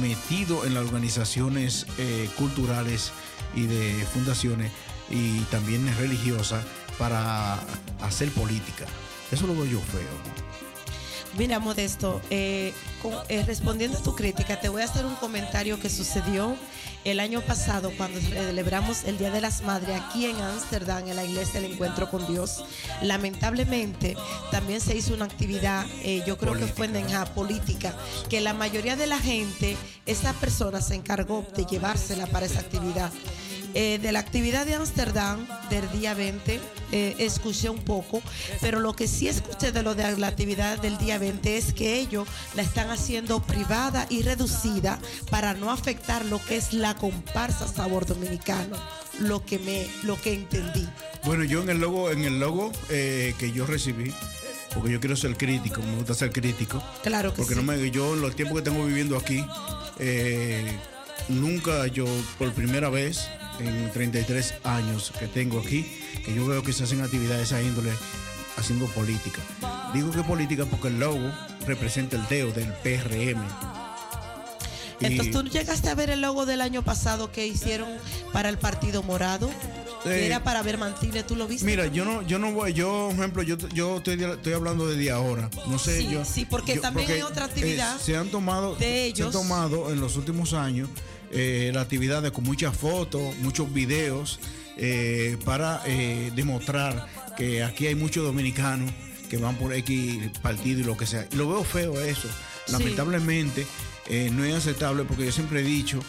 [0.00, 3.12] metido en las organizaciones eh, culturales
[3.54, 4.70] y de fundaciones
[5.10, 6.64] y también religiosas
[6.98, 7.58] para
[8.00, 8.86] hacer política.
[9.30, 10.46] Eso lo veo yo feo.
[11.36, 12.72] Mira, Modesto, eh,
[13.02, 13.12] con-
[13.46, 16.56] respondiendo a tu crítica, te voy a hacer un comentario que sucedió
[17.06, 21.24] el año pasado cuando celebramos el Día de las Madres aquí en Ámsterdam, en la
[21.24, 22.64] iglesia del Encuentro con Dios.
[23.00, 24.16] Lamentablemente,
[24.50, 27.94] también se hizo una actividad, eh, yo creo que fue en Den Haag, política,
[28.28, 33.12] que la mayoría de la gente, esa persona se encargó de llevársela para esa actividad.
[33.74, 36.60] Eh, de la actividad de Ámsterdam del día 20
[36.92, 38.22] eh, escuché un poco,
[38.60, 41.98] pero lo que sí escuché de lo de la actividad del día 20 es que
[41.98, 44.98] ellos la están haciendo privada y reducida
[45.30, 48.76] para no afectar lo que es la comparsa sabor dominicano,
[49.18, 50.88] lo que me, lo que entendí.
[51.24, 54.14] Bueno, yo en el logo, en el logo eh, que yo recibí,
[54.74, 56.82] porque yo quiero ser crítico, me gusta ser crítico.
[57.02, 57.60] Claro que Porque sí.
[57.60, 59.44] no me, yo en los tiempos que tengo viviendo aquí,
[61.28, 62.06] nunca yo
[62.38, 63.28] por primera vez
[63.60, 65.84] en 33 años que tengo aquí,
[66.24, 67.90] que yo veo que se hacen actividades a índole
[68.56, 69.40] haciendo política.
[69.92, 71.30] Digo que política porque el logo
[71.66, 73.42] representa el dedo del PRM.
[74.98, 77.88] Entonces tú llegaste a ver el logo del año pasado que hicieron
[78.32, 79.50] para el Partido Morado,
[80.02, 81.66] que Eh, era para ver Martínez, ¿tú lo viste?
[81.66, 85.10] Mira, yo no, yo no voy, yo, por ejemplo, yo, yo estoy, estoy hablando desde
[85.10, 85.50] ahora.
[85.66, 86.24] No sé, Sí, yo.
[86.24, 89.92] sí, porque yo- también hay otra actividad eh, se han tomado, de se han tomado
[89.92, 90.88] en los últimos años
[91.30, 94.38] eh, la actividad de con muchas fotos, muchos videos
[94.76, 97.06] eh, para eh, demostrar
[97.36, 98.90] que aquí hay muchos dominicanos
[99.30, 101.26] que van por X partido y lo que sea.
[101.32, 102.28] Y lo veo feo eso.
[102.68, 103.66] Lamentablemente
[104.08, 106.00] eh, no es aceptable porque yo siempre he dicho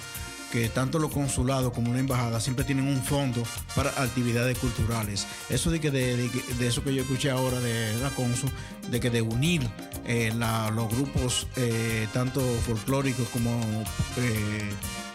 [0.52, 3.44] que tanto los consulados como una embajada siempre tienen un fondo
[3.76, 5.28] para actividades culturales.
[5.50, 8.50] Eso de que de, de que- de eso que yo escuché ahora de la consul,
[8.90, 9.62] de que de unir
[10.06, 13.52] eh, la- los grupos eh, tanto folclóricos como
[14.18, 14.70] eh,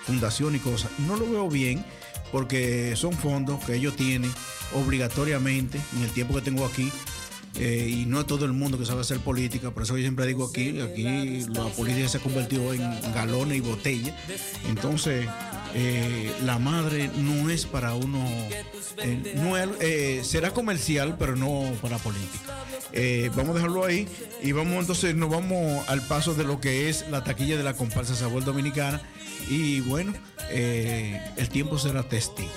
[0.07, 1.85] fundación y cosas, no lo veo bien
[2.31, 4.33] porque son fondos que ellos tienen
[4.75, 6.91] obligatoriamente en el tiempo que tengo aquí
[7.59, 10.27] eh, y no es todo el mundo que sabe hacer política, por eso yo siempre
[10.27, 12.81] digo aquí, aquí la política se ha convertido en
[13.13, 14.15] galones y botellas.
[14.69, 15.29] Entonces,
[15.75, 18.25] eh, la madre no es para uno,
[19.03, 22.65] eh, no es- será comercial, pero no para política.
[23.37, 24.09] Vamos a dejarlo ahí
[24.43, 27.75] y vamos entonces, nos vamos al paso de lo que es la taquilla de la
[27.75, 29.03] comparsa Sabor Dominicana.
[29.49, 30.13] Y bueno,
[30.51, 32.51] eh, el tiempo será testigo.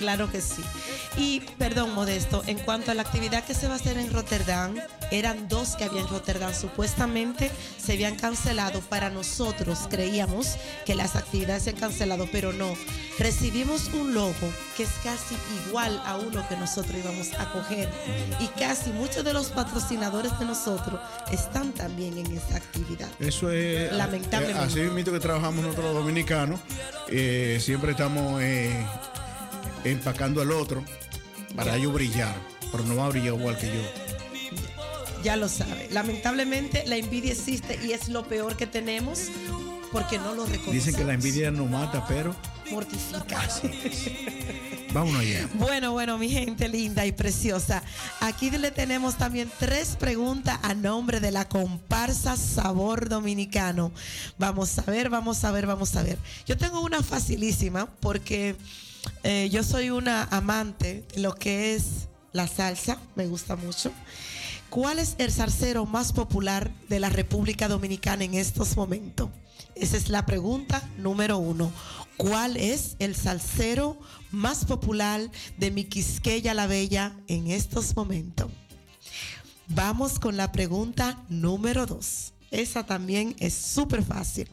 [0.00, 0.62] Claro que sí.
[1.18, 4.74] Y perdón, Modesto, en cuanto a la actividad que se va a hacer en Rotterdam,
[5.10, 6.52] eran dos que había en Rotterdam.
[6.58, 8.80] Supuestamente se habían cancelado.
[8.80, 12.74] Para nosotros creíamos que las actividades se han cancelado, pero no.
[13.18, 14.32] Recibimos un logo
[14.78, 15.36] que es casi
[15.66, 17.90] igual a uno que nosotros íbamos a coger.
[18.40, 20.98] Y casi muchos de los patrocinadores de nosotros
[21.30, 23.08] están también en esa actividad.
[23.20, 23.92] Eso es.
[23.92, 24.58] Lamentablemente.
[24.62, 26.58] eh, Así mismo que trabajamos nosotros los dominicanos.
[27.08, 28.86] eh, siempre estamos eh,
[29.84, 30.84] empacando al otro
[31.56, 32.34] para ellos brillar.
[32.70, 34.10] Pero no va a brillar igual que yo.
[35.22, 35.88] Ya lo sabe.
[35.90, 39.28] Lamentablemente la envidia existe y es lo peor que tenemos
[39.92, 40.72] porque no lo reconocemos.
[40.72, 42.34] Dicen que la envidia no mata, pero
[42.70, 43.48] mortifica.
[44.92, 45.48] vámonos allá.
[45.54, 47.82] Bueno, bueno, mi gente linda y preciosa.
[48.20, 53.92] Aquí le tenemos también tres preguntas a nombre de la comparsa Sabor Dominicano.
[54.38, 56.18] Vamos a ver, vamos a ver, vamos a ver.
[56.46, 58.56] Yo tengo una facilísima porque
[59.22, 63.92] eh, yo soy una amante de lo que es la salsa, me gusta mucho.
[64.70, 69.30] ¿Cuál es el salsero más popular de la República Dominicana en estos momentos?
[69.74, 71.72] Esa es la pregunta número uno.
[72.16, 73.98] ¿Cuál es el salsero
[74.30, 78.50] más popular de mi Quisqueya la Bella en estos momentos?
[79.68, 82.32] Vamos con la pregunta número dos.
[82.50, 84.48] Esa también es súper fácil.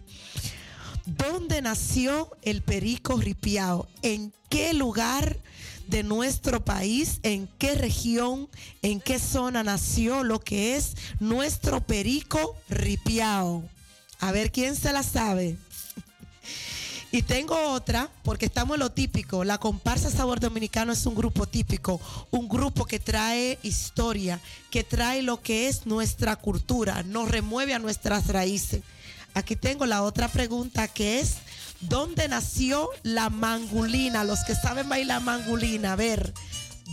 [1.08, 3.88] ¿Dónde nació el perico ripiao?
[4.02, 5.38] ¿En qué lugar
[5.88, 7.22] de nuestro país?
[7.24, 8.50] ¿En qué región?
[8.82, 13.64] ¿En qué zona nació lo que es nuestro perico ripiao?
[14.20, 15.56] A ver quién se la sabe.
[17.10, 19.46] Y tengo otra, porque estamos en lo típico.
[19.46, 22.02] La comparsa Sabor Dominicano es un grupo típico,
[22.32, 27.80] un grupo que trae historia, que trae lo que es nuestra cultura, nos remueve a
[27.80, 28.82] nuestras raíces.
[29.38, 31.36] Aquí tengo la otra pregunta que es,
[31.80, 34.24] ¿dónde nació la mangulina?
[34.24, 36.34] Los que saben bailar mangulina, a ver,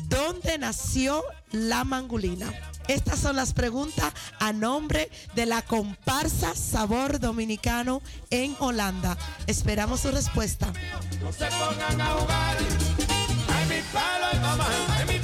[0.08, 2.52] ¿dónde nació la mangulina?
[2.86, 9.16] Estas son las preguntas a nombre de la comparsa Sabor Dominicano en Holanda.
[9.46, 10.70] Esperamos su respuesta.
[11.22, 12.58] No se pongan a jugar.
[13.54, 15.23] Ay, mi palo, mamá, ay, mi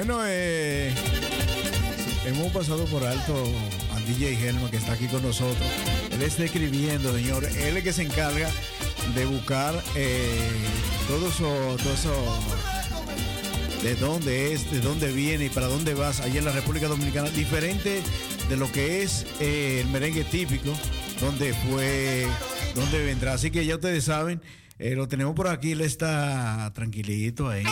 [0.00, 0.94] Bueno, eh,
[2.24, 3.34] hemos pasado por alto
[3.92, 5.68] a DJ Helma que está aquí con nosotros.
[6.10, 7.44] Él está escribiendo, señor.
[7.44, 8.48] Él es el que se encarga
[9.14, 10.48] de buscar eh,
[11.06, 12.40] todo eso, todo eso,
[13.82, 17.28] de dónde es, de dónde viene y para dónde vas allá en la República Dominicana,
[17.28, 18.00] diferente
[18.48, 20.72] de lo que es eh, el merengue típico,
[21.20, 22.26] donde fue,
[22.74, 23.34] donde vendrá.
[23.34, 24.40] Así que ya ustedes saben,
[24.78, 27.64] lo tenemos por aquí, él está tranquilito ahí.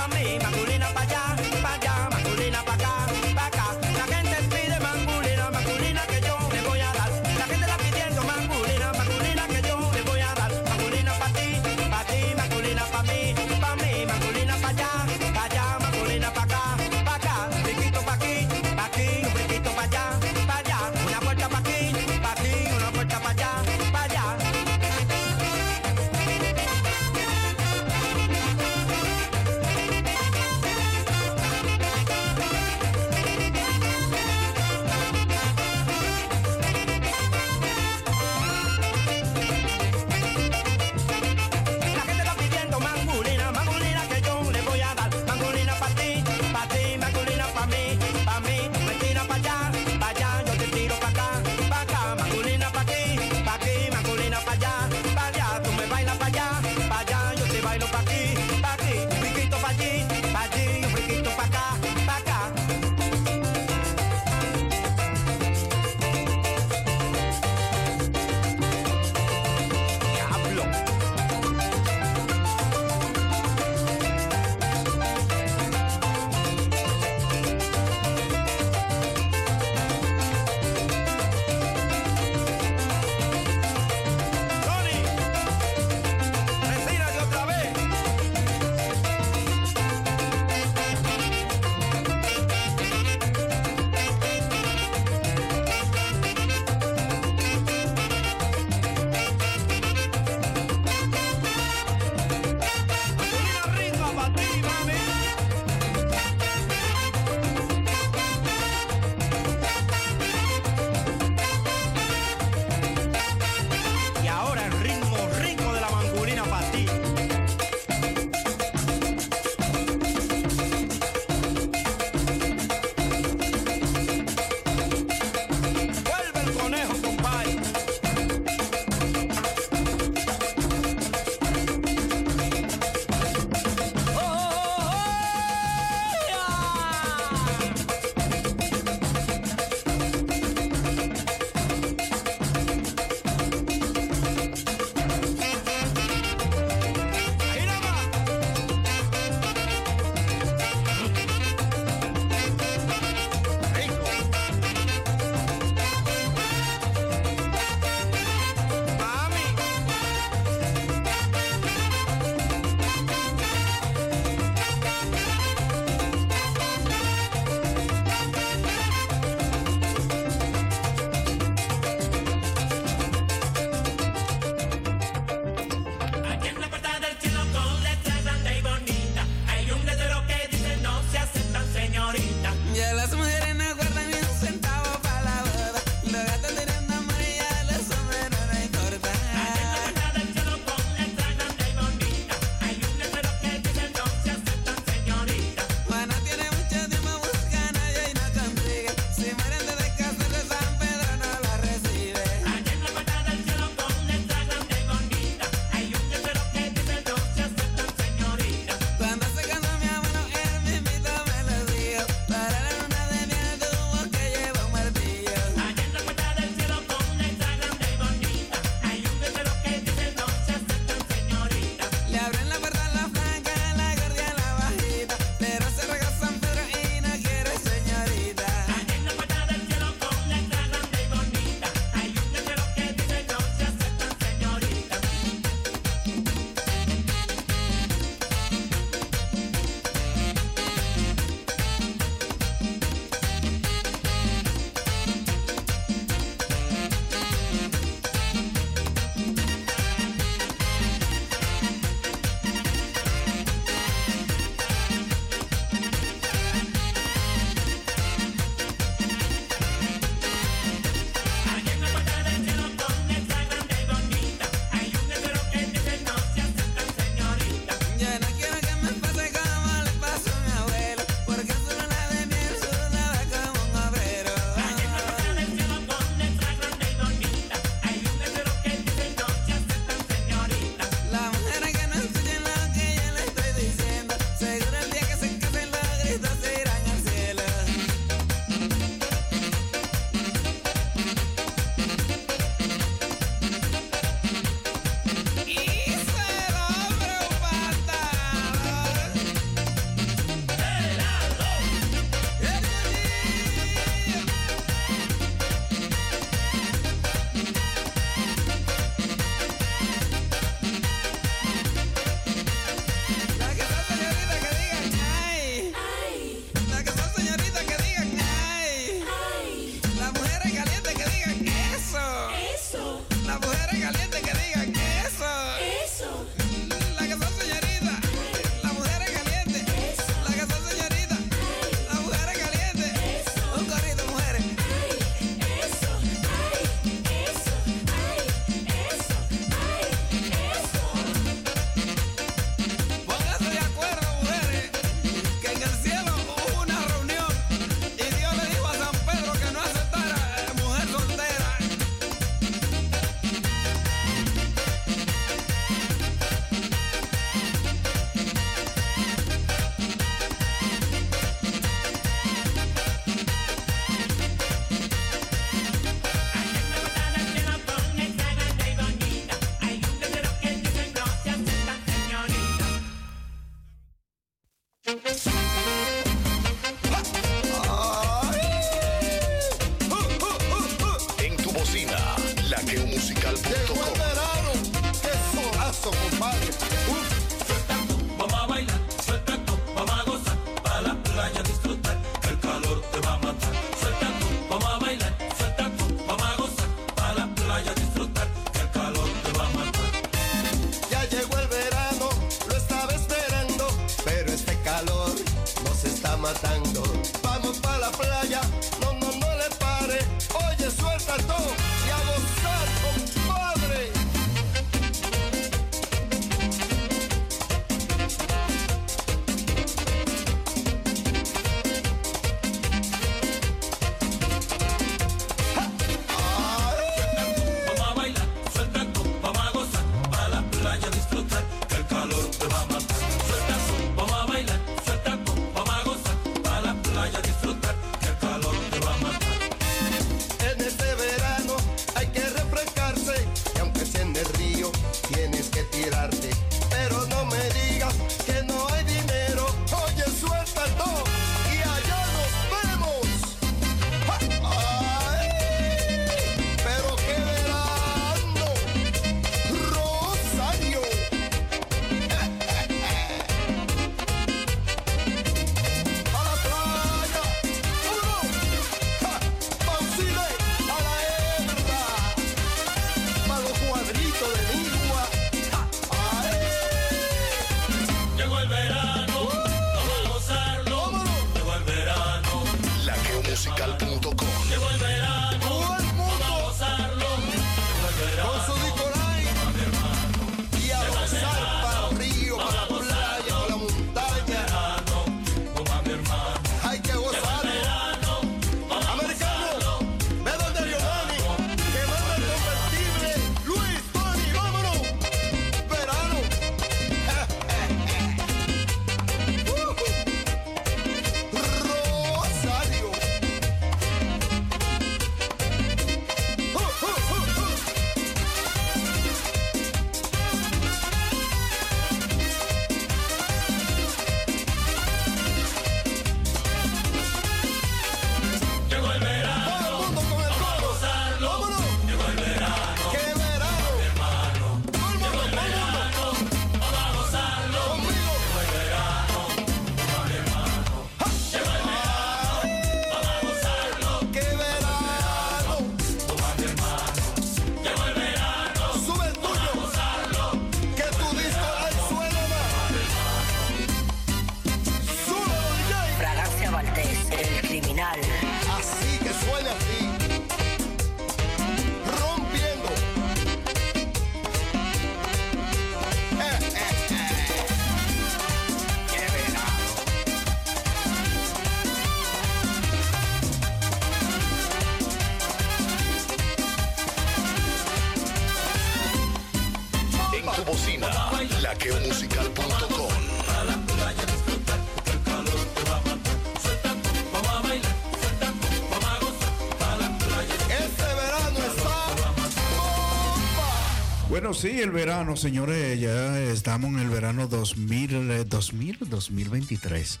[594.42, 600.00] sí, el verano, señores, ya estamos en el verano 2000, 2000 2023.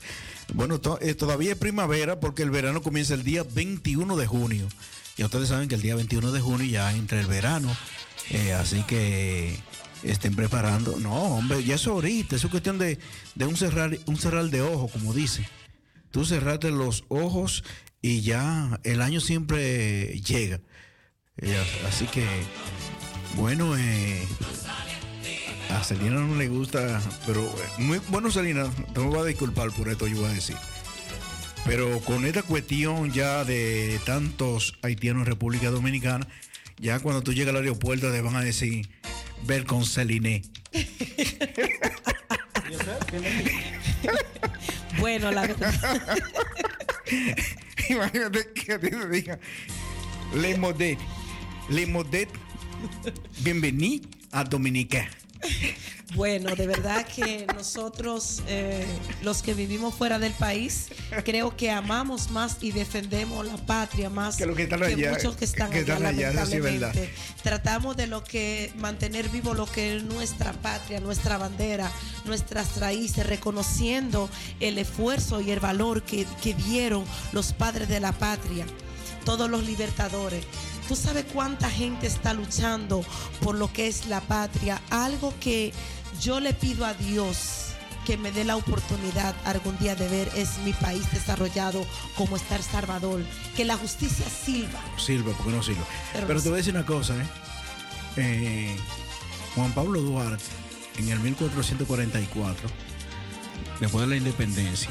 [0.52, 4.66] Bueno, to eh, todavía es primavera porque el verano comienza el día 21 de junio.
[5.16, 7.70] Ya ustedes saben que el día 21 de junio ya entra el verano.
[8.30, 9.56] Eh, así que
[10.02, 10.98] estén preparando.
[10.98, 12.98] No, hombre, ya eso ahorita, es cuestión de,
[13.36, 15.48] de un, cerrar, un cerrar de ojos, como dice.
[16.10, 17.62] Tú cerraste los ojos
[18.00, 20.60] y ya el año siempre llega.
[21.36, 22.26] Eh, así que
[23.34, 24.26] bueno, eh,
[25.70, 29.70] a Selena no le gusta, pero eh, muy bueno, Selena, te me vas a disculpar
[29.70, 30.56] por esto, yo voy a decir.
[31.64, 36.26] Pero con esta cuestión ya de tantos haitianos en República Dominicana,
[36.78, 38.88] ya cuando tú llegas al aeropuerto te van a decir,
[39.46, 40.42] ver con Celine.
[44.98, 46.18] bueno, la verdad.
[47.88, 49.38] Imagínate que te diga,
[50.34, 50.98] Le Modet,
[51.68, 52.28] Le Modet
[53.40, 55.08] Bienvenido a Dominica.
[56.14, 58.84] Bueno, de verdad que nosotros, eh,
[59.22, 60.88] los que vivimos fuera del país,
[61.24, 66.04] creo que amamos más y defendemos la patria más que, muchos que están, que están
[66.04, 66.32] allá,
[67.42, 71.90] Tratamos de lo que mantener vivo lo que es nuestra patria, nuestra bandera,
[72.26, 74.28] nuestras raíces, reconociendo
[74.60, 76.26] el esfuerzo y el valor que
[76.68, 78.66] dieron los padres de la patria,
[79.24, 80.44] todos los libertadores.
[80.88, 83.04] ¿Tú sabes cuánta gente está luchando
[83.40, 84.80] por lo que es la patria?
[84.90, 85.72] Algo que
[86.20, 87.62] yo le pido a Dios
[88.04, 91.86] que me dé la oportunidad algún día de ver es mi país desarrollado
[92.16, 93.20] como está El Salvador.
[93.56, 94.80] Que la justicia sirva.
[94.96, 95.82] Sirve, porque no sirve.
[96.26, 97.26] Pero te voy a decir una cosa, ¿eh?
[98.16, 98.76] Eh,
[99.54, 100.44] Juan Pablo Duarte,
[100.98, 102.68] en el 1444,
[103.80, 104.90] después de la independencia,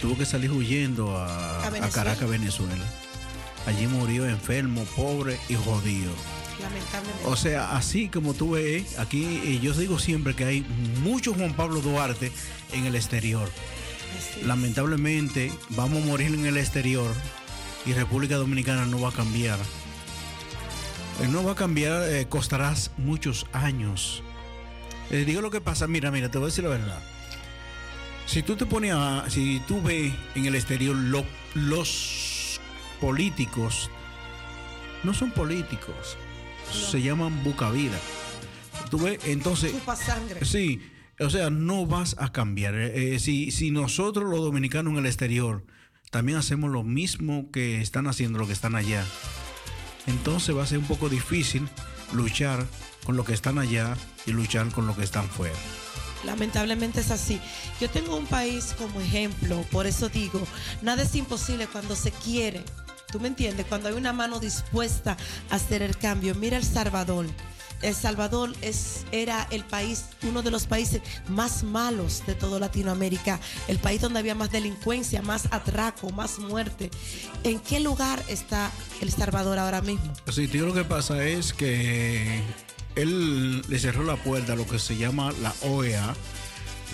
[0.00, 1.92] tuvo que salir huyendo a, A a Venezuela.
[1.92, 2.84] Caracas, Venezuela.
[3.66, 6.12] Allí murió enfermo, pobre y jodido.
[6.60, 7.24] Lamentablemente.
[7.26, 10.60] O sea, así como tú ves, aquí eh, yo digo siempre que hay
[11.02, 12.32] mucho Juan Pablo Duarte
[12.72, 13.50] en el exterior.
[14.44, 17.12] Lamentablemente vamos a morir en el exterior
[17.84, 19.58] y República Dominicana no va a cambiar.
[21.22, 24.22] Eh, No va a cambiar, eh, costarás muchos años.
[25.10, 26.98] Eh, digo lo que pasa, mira, mira, te voy a decir la verdad.
[28.26, 31.24] Si tú te pones a, si tú ves en el exterior lo-
[31.54, 32.35] los
[33.00, 33.90] políticos,
[35.04, 36.16] no son políticos,
[36.72, 37.98] se llaman bucavida.
[38.90, 40.44] Tú ves, entonces, Chupa sangre.
[40.44, 40.80] Sí,
[41.18, 42.74] o sea, no vas a cambiar.
[42.74, 45.64] Eh, eh, si, si nosotros los dominicanos en el exterior
[46.10, 49.04] también hacemos lo mismo que están haciendo los que están allá,
[50.06, 51.68] entonces va a ser un poco difícil
[52.12, 52.64] luchar
[53.04, 53.96] con los que están allá
[54.26, 55.56] y luchar con los que están fuera.
[56.24, 57.40] Lamentablemente es así.
[57.80, 60.40] Yo tengo un país como ejemplo, por eso digo,
[60.82, 62.62] nada es imposible cuando se quiere.
[63.16, 63.64] ¿Tú me entiendes?
[63.64, 65.16] Cuando hay una mano dispuesta
[65.48, 66.34] a hacer el cambio.
[66.34, 67.24] Mira El Salvador.
[67.80, 73.40] El Salvador es, era el país, uno de los países más malos de toda Latinoamérica,
[73.68, 76.90] el país donde había más delincuencia, más atraco, más muerte.
[77.42, 78.70] ¿En qué lugar está
[79.00, 80.12] El Salvador ahora mismo?
[80.30, 82.42] Sí, tío, lo que pasa es que
[82.96, 86.14] él le cerró la puerta a lo que se llama la OEA,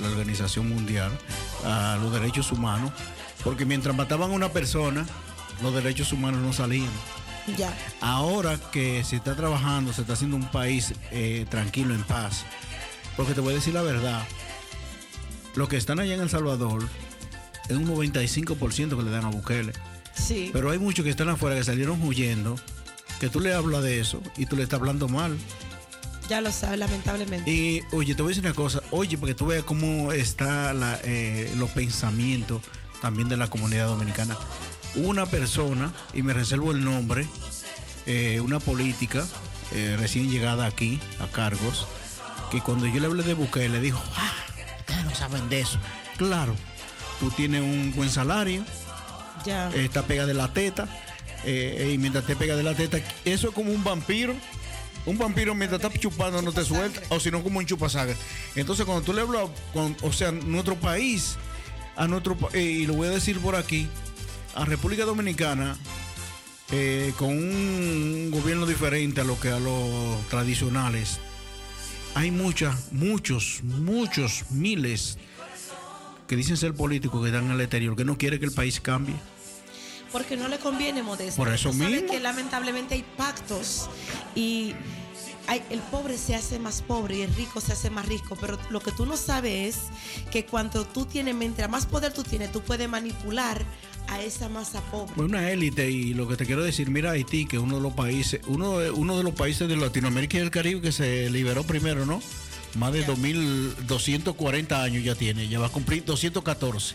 [0.01, 1.11] la Organización Mundial,
[1.65, 2.93] a los derechos humanos,
[3.43, 5.05] porque mientras mataban a una persona,
[5.63, 6.91] los derechos humanos no salían.
[7.57, 7.77] Ya.
[8.01, 12.45] Ahora que se está trabajando, se está haciendo un país eh, tranquilo, en paz,
[13.17, 14.23] porque te voy a decir la verdad,
[15.55, 16.89] los que están allá en El Salvador
[17.69, 19.73] es un 95% que le dan a Bukele.
[20.15, 20.51] Sí.
[20.53, 22.57] Pero hay muchos que están afuera que salieron huyendo,
[23.21, 25.37] que tú le hablas de eso y tú le estás hablando mal.
[26.29, 27.51] Ya lo sabes, lamentablemente.
[27.51, 30.99] Y oye, te voy a decir una cosa, oye, porque tú veas cómo está la,
[31.05, 32.63] eh, los pensamientos
[33.01, 34.37] también de la comunidad dominicana.
[34.95, 37.27] Una persona, y me reservo el nombre,
[38.07, 39.25] eh, una política
[39.73, 41.87] eh, recién llegada aquí a cargos,
[42.51, 44.33] que cuando yo le hablé de Bukele le dijo, ah,
[44.81, 45.79] ustedes no saben de eso.
[46.19, 46.55] Claro,
[47.21, 48.65] tú tienes un buen salario,
[49.47, 49.71] Ya.
[49.71, 50.87] está pega de la teta,
[51.45, 54.35] eh, y mientras te pega de la teta, eso es como un vampiro.
[55.05, 58.15] Un vampiro mientras está chupando no te suelta, o si no como un chupasangre.
[58.55, 61.37] Entonces cuando tú le hablas, con, o sea, nuestro país,
[61.97, 63.89] a nuestro eh, y lo voy a decir por aquí,
[64.55, 65.77] a República Dominicana,
[66.71, 71.19] eh, con un gobierno diferente a lo que a los tradicionales,
[72.15, 75.19] hay muchas, muchos, muchos, miles
[76.27, 78.81] que dicen ser políticos que están en el exterior, que no quiere que el país
[78.81, 79.17] cambie.
[80.11, 81.37] Porque no le conviene, Modesto.
[81.37, 82.11] Por eso mismo.
[82.11, 83.89] que lamentablemente hay pactos
[84.35, 84.75] y
[85.71, 88.37] el pobre se hace más pobre y el rico se hace más rico.
[88.41, 92.23] Pero lo que tú no sabes es que cuando tú tienes, mientras más poder tú
[92.23, 93.65] tienes, tú puedes manipular
[94.09, 95.13] a esa masa pobre.
[95.23, 97.95] Una élite y lo que te quiero decir, mira Haití, que es uno de los
[97.95, 101.65] países, uno de, uno de los países de Latinoamérica y el Caribe que se liberó
[101.65, 102.23] primero, ¿no?
[102.77, 106.95] Más de 2240 años ya tiene, ya va a cumplir 214.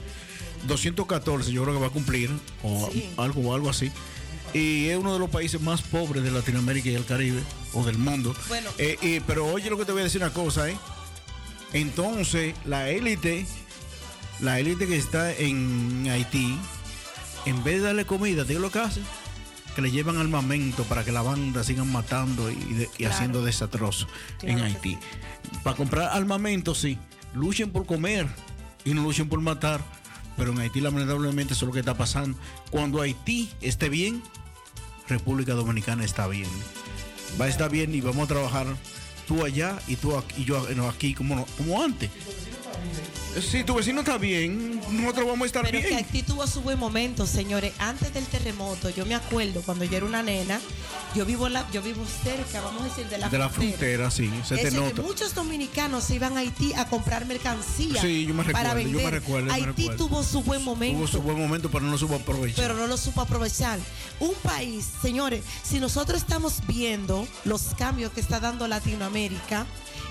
[0.68, 2.32] 214 yo creo que va a cumplir,
[2.64, 3.92] o algo, o algo así.
[4.54, 7.42] Y es uno de los países más pobres de Latinoamérica y el Caribe,
[7.74, 8.36] o del mundo.
[8.48, 8.70] Bueno.
[8.78, 10.78] Eh, eh, pero oye lo que te voy a decir una cosa, ¿eh?
[11.74, 13.46] Entonces, la élite,
[14.40, 16.58] la élite que está en Haití,
[17.46, 19.04] en vez de darle comida, ¿te digo lo que hacen?
[19.76, 23.14] Que le llevan armamento para que la banda sigan matando y, de- y Claro.
[23.16, 24.08] haciendo desatroz
[24.42, 24.98] en Claro Haití.
[25.64, 26.98] Para comprar armamento, sí.
[27.34, 28.28] Luchen por comer
[28.86, 29.82] y no luchen por matar.
[30.36, 32.38] Pero en Haití, lamentablemente, eso es lo que está pasando.
[32.70, 34.22] Cuando Haití esté bien,
[35.08, 36.50] República Dominicana está bien.
[37.40, 38.68] Va a estar bien y vamos a trabajar
[39.28, 42.10] tú allá y tú aquí, y yo aquí como, como antes.
[43.42, 45.98] Si tu vecino está bien, nosotros vamos a estar Pero que bien.
[45.98, 47.74] Haití tuvo su buen momento, señores.
[47.78, 50.60] Antes del terremoto, yo me acuerdo cuando yo era una nena
[51.16, 53.78] Yo vivo, en la, yo vivo cerca, vamos a decir, de la De la frontera.
[53.78, 55.02] frontera, sí, se te nota.
[55.02, 58.98] muchos dominicanos se iban a Haití a comprar mercancía Sí, yo me para recuerdo, yo
[58.98, 59.14] me vender.
[59.22, 60.06] recuerdo, yo me Haití recuerdo.
[60.08, 60.98] tuvo su buen momento.
[60.98, 62.64] Tuvo su buen momento, pero no lo supo aprovechar.
[62.68, 63.80] pero no lo supo aprovechar.
[64.20, 69.66] Un país, señores, si nosotros estamos viendo los cambios que está dando Latinoamérica,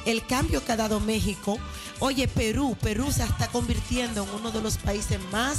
[0.07, 1.59] el cambio que ha dado México,
[2.01, 5.59] oye, Perú, Perú se está convirtiendo en uno de los países más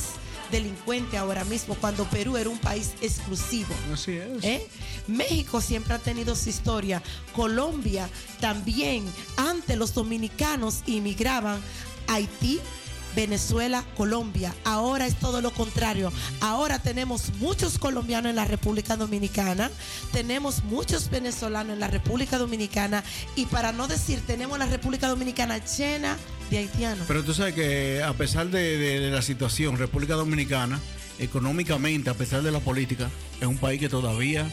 [0.52, 3.74] delincuentes ahora mismo, cuando Perú era un país exclusivo.
[3.94, 4.44] Así es.
[4.44, 4.68] ¿Eh?
[5.08, 7.02] México siempre ha tenido su historia.
[7.34, 8.10] Colombia
[8.40, 9.06] también.
[9.38, 11.60] Antes los dominicanos inmigraban
[12.08, 12.60] a Haití,
[13.16, 14.54] Venezuela, Colombia.
[14.64, 16.12] Ahora es todo lo contrario.
[16.40, 19.72] Ahora tenemos muchos colombianos en la República Dominicana,
[20.12, 23.04] tenemos muchos venezolanos en la República Dominicana
[23.36, 26.16] y para no decir tenemos la República Dominicana llena
[26.50, 27.06] de haitianos.
[27.08, 30.80] Pero tú sabes que a pesar de, de- de la situación, República Dominicana,
[31.20, 33.10] económicamente, a pesar de la política,
[33.42, 34.50] es un país que todavía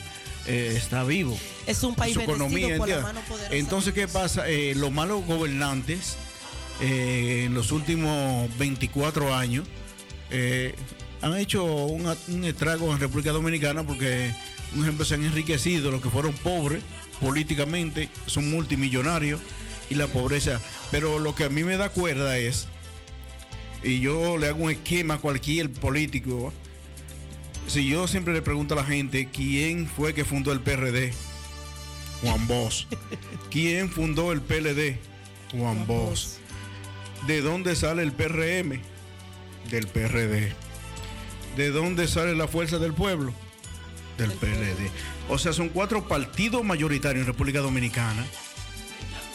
[0.46, 1.38] eh, está vivo.
[1.66, 3.54] Es un país su economía, por la mano poderosa.
[3.56, 4.48] Entonces, ¿qué pasa?
[4.48, 6.16] Eh, los malos gobernantes
[6.80, 9.66] eh, en los últimos 24 años
[11.22, 14.34] han hecho un, un estrago en República Dominicana porque,
[14.74, 16.82] un ejemplo, se han enriquecido los que fueron pobres
[17.20, 19.40] políticamente, son multimillonarios
[19.94, 20.60] y la pobreza.
[20.90, 22.68] Pero lo que a mí me da cuerda es,
[23.82, 26.52] y yo le hago un esquema a cualquier político,
[27.66, 31.12] si yo siempre le pregunto a la gente quién fue que fundó el PRD,
[32.22, 32.86] Juan Bosch.
[33.50, 34.96] ¿Quién fundó el PLD?
[35.52, 36.38] Juan Bosch.
[37.26, 38.80] ¿De dónde sale el PRM?
[39.70, 40.52] Del PRD.
[41.56, 43.32] ¿De dónde sale la Fuerza del Pueblo?
[44.18, 44.90] Del PLD.
[45.28, 48.26] O sea, son cuatro partidos mayoritarios en República Dominicana.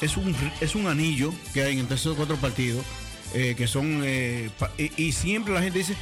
[0.02, 2.86] Es un, es un anillo que hay entre esos cuatro partidos,
[3.34, 4.02] eh, que son...
[4.06, 5.96] eh, pa- y, y siempre la gente dice,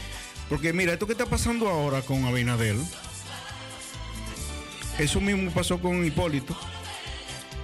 [0.49, 2.75] porque mira, esto que está pasando ahora con Abinader,
[4.99, 6.55] eso mismo pasó con Hipólito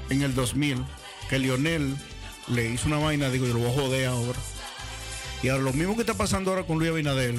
[0.10, 0.84] en el 2000,
[1.30, 1.96] que Lionel
[2.48, 4.40] le hizo una vaina, digo, yo lo voy a joder ahora.
[5.42, 7.36] Y ahora lo mismo que está pasando ahora con Luis Abinader,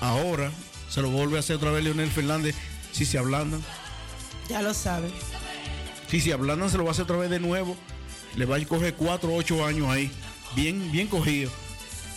[0.00, 0.50] ahora
[0.88, 2.54] se lo vuelve a hacer otra vez Leonel Fernández,
[2.92, 3.62] si se ablandan.
[4.48, 5.10] Ya lo saben.
[6.10, 7.76] Si se ablandan, se lo va a hacer otra vez de nuevo.
[8.36, 10.10] Le va a coger cuatro o ocho años ahí,
[10.56, 11.50] bien, bien cogido.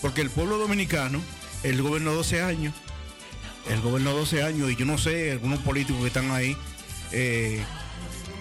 [0.02, 1.22] Porque el pueblo dominicano,
[1.64, 2.74] él gobernó 12 años.
[3.70, 6.56] Él gobernó 12 años y yo no sé, algunos políticos que están ahí.
[7.12, 7.64] eh,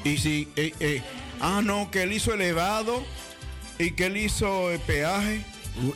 [0.04, 1.02] y si, eh, eh,
[1.40, 3.04] ah, no, que él hizo elevado
[3.76, 5.44] y que él hizo el peaje,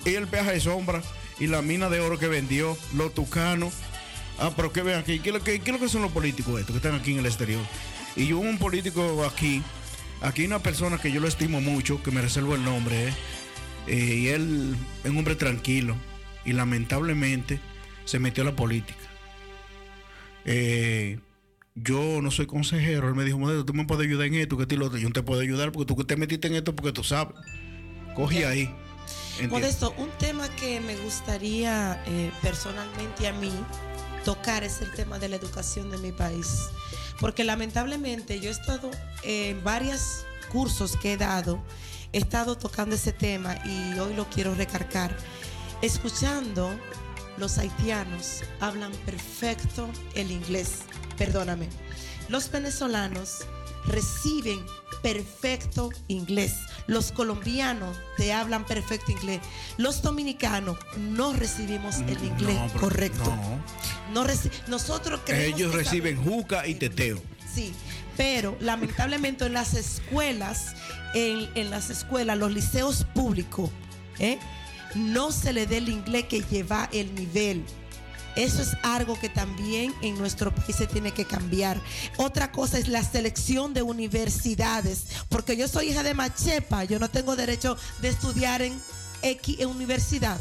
[0.04, 1.00] y el peaje de sombra
[1.38, 3.72] y la mina de oro que vendió, los tucanos.
[4.38, 6.10] Ah, pero que vean aquí, ¿qué es lo que, qué es lo que son los
[6.10, 7.62] políticos estos que están aquí en el exterior?
[8.16, 9.62] Y yo un político aquí,
[10.20, 13.14] aquí hay una persona que yo lo estimo mucho, que me reservo el nombre, eh,
[13.86, 15.96] eh, y él es un hombre tranquilo
[16.44, 17.60] y lamentablemente
[18.04, 18.98] se metió a la política.
[20.44, 21.18] Eh,
[21.74, 24.74] yo no soy consejero, él me dijo, "Modesto, tú me puedes ayudar en esto, que
[24.74, 24.98] y lo otro".
[24.98, 27.34] Yo no te puedo ayudar porque tú te metiste en esto porque tú sabes.
[28.14, 28.74] Coge ahí.
[29.48, 33.52] Modesto, un tema que me gustaría eh, personalmente a mí
[34.24, 36.68] tocar es el tema de la educación de mi país.
[37.20, 38.90] Porque lamentablemente yo he estado
[39.22, 41.62] en varios cursos que he dado,
[42.12, 45.14] he estado tocando ese tema y hoy lo quiero recargar.
[45.82, 46.70] Escuchando,
[47.36, 50.80] los haitianos hablan perfecto el inglés,
[51.16, 51.68] perdóname.
[52.28, 53.46] Los venezolanos
[53.86, 54.64] reciben
[55.02, 56.54] perfecto inglés.
[56.86, 59.40] Los colombianos te hablan perfecto inglés.
[59.76, 63.36] Los dominicanos no recibimos el inglés No, pero- correcto.
[64.12, 64.24] no.
[64.24, 64.26] No
[64.66, 67.22] Nosotros creemos Ellos que reciben juca y teteo.
[67.54, 67.72] Sí,
[68.16, 70.74] pero lamentablemente en las escuelas,
[71.14, 73.70] en, en las escuelas, los liceos públicos,
[74.18, 74.38] ¿eh?
[74.94, 77.64] no se le dé el inglés que lleva el nivel.
[78.36, 81.80] Eso es algo que también en nuestro país se tiene que cambiar.
[82.16, 87.10] Otra cosa es la selección de universidades, porque yo soy hija de Machepa, yo no
[87.10, 88.80] tengo derecho de estudiar en
[89.22, 90.38] X universidad.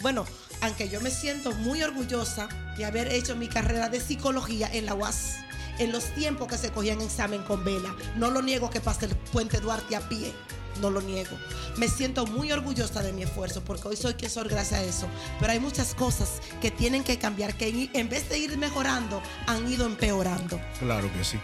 [0.00, 0.24] Bueno,
[0.60, 4.94] aunque yo me siento muy orgullosa de haber hecho mi carrera de psicología en la
[4.94, 5.36] UAS,
[5.78, 7.94] en los tiempos que se cogían examen con vela.
[8.16, 10.32] No lo niego que pase el puente Duarte a pie.
[10.80, 11.36] No lo niego.
[11.76, 15.06] Me siento muy orgullosa de mi esfuerzo porque hoy soy quien soy gracias a eso.
[15.38, 19.70] Pero hay muchas cosas que tienen que cambiar, que en vez de ir mejorando, han
[19.70, 20.60] ido empeorando.
[20.78, 21.38] Claro que sí.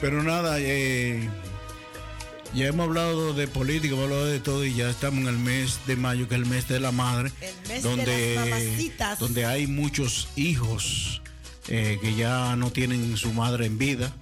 [0.00, 1.28] Pero nada, eh,
[2.54, 5.78] ya hemos hablado de política, hemos hablado de todo y ya estamos en el mes
[5.86, 7.30] de mayo, que es el mes de la madre,
[7.68, 9.18] mes de donde, las mamacitas.
[9.18, 11.22] donde hay muchos hijos
[11.68, 14.12] eh, que ya no tienen su madre en vida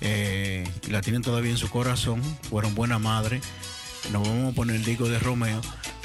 [0.00, 3.40] eh, y la tienen todavía en su corazón, fueron buena madre.
[4.12, 5.60] No vamos a poner el disco de Romeo,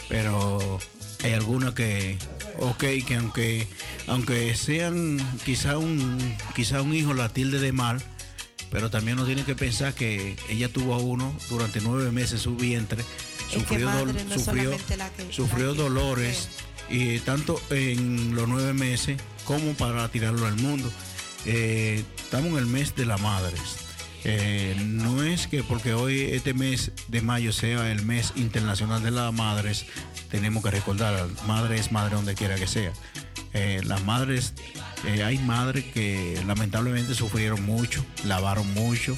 [0.09, 0.79] pero
[1.23, 2.17] hay algunas que,
[2.59, 3.67] ok, que aunque,
[4.07, 6.17] aunque sean quizá un,
[6.55, 8.01] quizá un hijo la tilde de mal,
[8.71, 12.39] pero también uno tiene que pensar que ella tuvo a uno durante nueve meses en
[12.39, 13.03] su vientre,
[13.51, 14.35] sufrió, madre no
[15.31, 16.49] sufrió, que- dolores,
[16.89, 20.91] y tanto en los nueve meses como para tirarlo al mundo.
[21.45, 23.59] Eh, estamos en el mes de las madres.
[24.27, 29.11] Eh, no es que porque hoy este mes de mayo sea el mes internacional de
[29.11, 29.85] las madres,
[30.31, 32.91] tenemos que recordar, madre es madre donde quiera que sea.
[33.53, 34.55] Eh, las madres,
[35.05, 39.15] eh, hay madres que lamentablemente sufrieron mucho, lavaron mucho,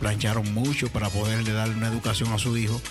[0.00, 2.82] plancharon mucho para poderle darle una educación a su hijo,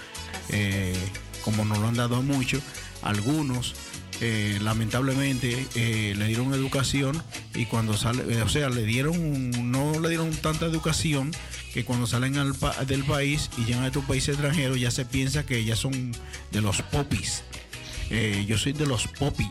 [1.44, 2.64] como nos lo han dado a muchos,
[3.02, 3.76] algunos
[4.22, 7.22] eh, lamentablemente eh, le dieron educación
[7.56, 11.32] y cuando sale, eh, o sea, le dieron, no le dieron tanta educación
[11.74, 12.34] que cuando salen
[12.88, 16.12] del país y llegan a estos países extranjeros ya se piensa que ya son
[16.52, 17.44] de los popis.
[18.46, 19.48] Yo soy de los popis.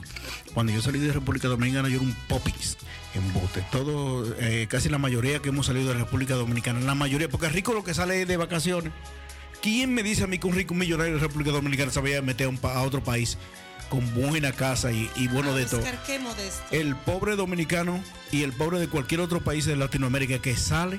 [0.54, 2.76] Cuando yo salí de República Dominicana yo era un popis
[3.14, 3.64] en bote.
[3.72, 4.24] Todo,
[4.68, 7.82] casi la mayoría que hemos salido de República Dominicana, la mayoría, porque es rico lo
[7.82, 8.92] que sale de vacaciones.
[9.60, 12.22] ¿Quién me dice a mí que un rico millonario de República Dominicana se vaya a
[12.22, 13.36] meter a otro país
[13.92, 15.82] con buena casa y, y bueno de todo?
[16.06, 16.64] Qué modesto.
[16.70, 20.98] El pobre dominicano y el pobre de cualquier otro país de Latinoamérica que sale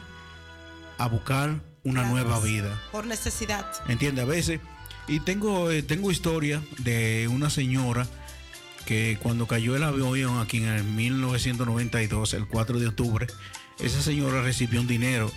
[1.00, 2.80] a buscar una nueva vida.
[2.92, 3.66] Por necesidad.
[3.88, 4.22] ¿Entiende?
[4.22, 4.60] A veces.
[5.08, 8.06] Y tengo, eh, tengo historia de una señora
[8.86, 13.26] que cuando cayó el avión aquí en el 1992, el 4 de octubre,
[13.80, 15.32] esa señora recibió un dinero.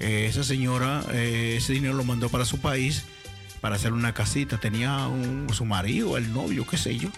[0.00, 3.04] Eh, esa señora, eh, ese dinero lo mandó para su país
[3.60, 4.58] para hacer una casita.
[4.58, 7.08] Tenía un, su marido, el novio, qué sé yo.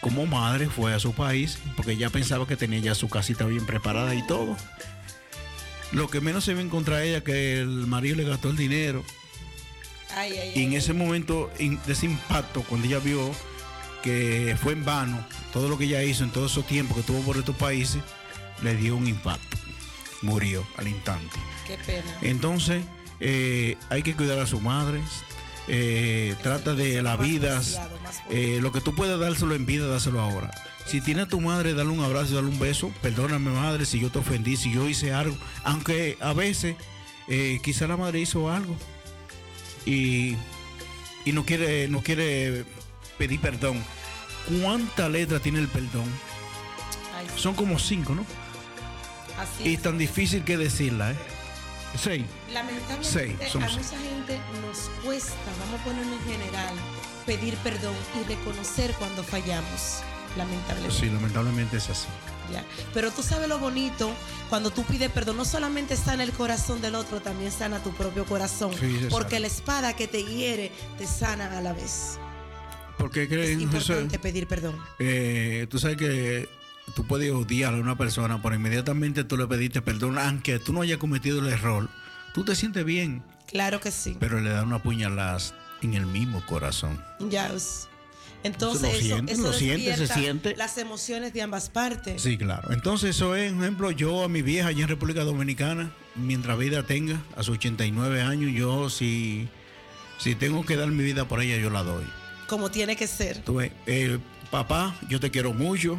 [0.00, 3.66] Como madre fue a su país porque ella pensaba que tenía ya su casita bien
[3.66, 4.56] preparada y todo.
[5.90, 8.56] Lo que menos se ve en contra de ella que el marido le gastó el
[8.56, 9.02] dinero.
[10.14, 10.76] Ay, ay, Y en ay.
[10.76, 13.30] ese momento de ese impacto, cuando ella vio
[14.02, 17.20] que fue en vano todo lo que ella hizo en todo ese tiempo que tuvo
[17.22, 18.00] por estos países,
[18.62, 19.56] le dio un impacto.
[20.22, 21.36] Murió al instante.
[21.66, 22.06] Qué pena.
[22.22, 22.84] Entonces,
[23.20, 25.04] eh, hay que cuidar a sus madres.
[25.68, 27.60] eh, trata de la vida.
[28.30, 30.50] eh, lo que tú puedes dárselo en vida, dáselo ahora.
[30.86, 32.90] Si tiene a tu madre, dale un abrazo, dale un beso.
[33.02, 35.36] Perdóname, madre, si yo te ofendí, si yo hice algo.
[35.64, 36.76] Aunque a veces,
[37.28, 38.74] eh, quizá la madre hizo algo
[39.84, 40.36] y,
[41.26, 42.64] y no quiere, no quiere
[43.18, 43.82] pedir perdón.
[44.62, 46.06] ¿Cuánta letra tiene el perdón?
[47.36, 48.24] Son como cinco, ¿no?
[49.38, 49.82] así Y es.
[49.82, 51.16] tan difícil que decirla, ¿eh?
[51.96, 52.24] Seis.
[52.52, 53.08] Lamentablemente
[53.38, 53.78] Seis, son a seis.
[53.86, 56.74] mucha gente nos cuesta, vamos a ponerlo en general,
[57.26, 60.00] pedir perdón y reconocer cuando fallamos.
[60.36, 60.94] Lamentablemente.
[60.96, 62.06] Sí, lamentablemente es así.
[62.52, 62.64] Ya.
[62.94, 64.10] Pero tú sabes lo bonito,
[64.48, 67.92] cuando tú pides perdón, no solamente está en el corazón del otro, también sana tu
[67.92, 68.70] propio corazón.
[68.78, 69.40] Sí, porque sabe.
[69.40, 72.18] la espada que te hiere te sana a la vez.
[72.96, 74.76] Porque Es creen eso, importante pedir perdón.
[74.98, 76.48] eh, tú sabes que
[76.94, 80.82] tú puedes odiar a una persona, pero inmediatamente tú le pediste perdón, aunque tú no
[80.82, 81.88] hayas cometido el error,
[82.34, 84.16] tú te sientes bien, Claro que sí.
[84.20, 85.38] pero le da una puñalada
[85.82, 87.02] en el mismo corazón.
[87.30, 87.88] Ya es.
[88.44, 90.56] Entonces, Lo eso, siente, eso lo siente, se siente.
[90.56, 92.22] Las emociones de ambas partes.
[92.22, 92.72] Sí, claro.
[92.72, 96.84] Entonces, eso es, un ejemplo, yo a mi vieja allá en República Dominicana, mientras vida
[96.84, 99.48] tenga, a sus 89 años, yo si,
[100.18, 102.04] si tengo que dar mi vida por ella, yo la doy.
[102.46, 103.38] Como tiene que ser.
[103.38, 104.18] Tú ves, eh,
[104.50, 105.98] papá, yo te quiero mucho,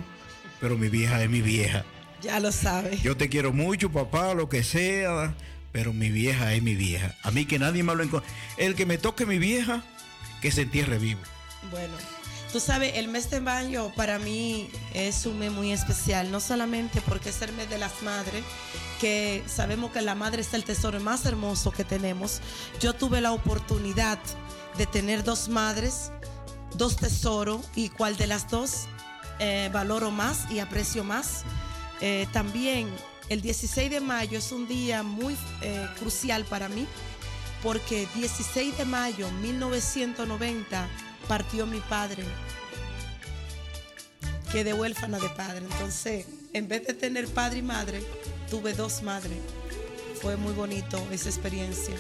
[0.62, 1.86] pero mi vieja es mi vieja.
[2.22, 3.02] Ya lo sabes.
[3.02, 5.34] Yo te quiero mucho, papá, lo que sea,
[5.72, 7.16] pero mi vieja es mi vieja.
[7.24, 8.24] A mí que nadie me lo enco-
[8.58, 9.84] El que me toque mi vieja,
[10.42, 11.22] que se entierre vivo.
[11.72, 11.94] Bueno,
[12.52, 17.02] tú sabes, el mes de mayo para mí es un mes muy especial, no solamente
[17.02, 18.44] porque es el mes de las madres,
[19.00, 22.42] que sabemos que la madre es el tesoro más hermoso que tenemos.
[22.82, 24.20] Yo tuve la oportunidad
[24.78, 26.12] de tener dos madres,
[26.76, 28.88] dos tesoros, y cuál de las dos
[29.40, 31.44] eh, valoro más y aprecio más.
[32.02, 32.90] Eh, también
[33.30, 36.88] el 16 de mayo es un día muy eh, crucial para mí
[37.64, 40.88] porque 16 de mayo 1990
[41.28, 42.24] partió mi padre.
[44.52, 45.66] Quedé huérfana de padre.
[45.72, 48.04] Entonces, en vez de tener padre y madre,
[48.50, 49.38] tuve dos madres.
[50.22, 51.96] Fue muy bonito esa experiencia.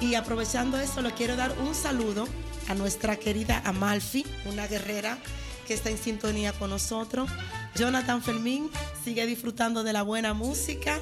[0.00, 2.26] Y aprovechando eso, le quiero dar un saludo
[2.68, 5.18] a nuestra querida Amalfi, una guerrera
[5.64, 7.30] que está en sintonía con nosotros.
[7.76, 8.70] Jonathan Fermín
[9.04, 11.00] sigue disfrutando de la buena música.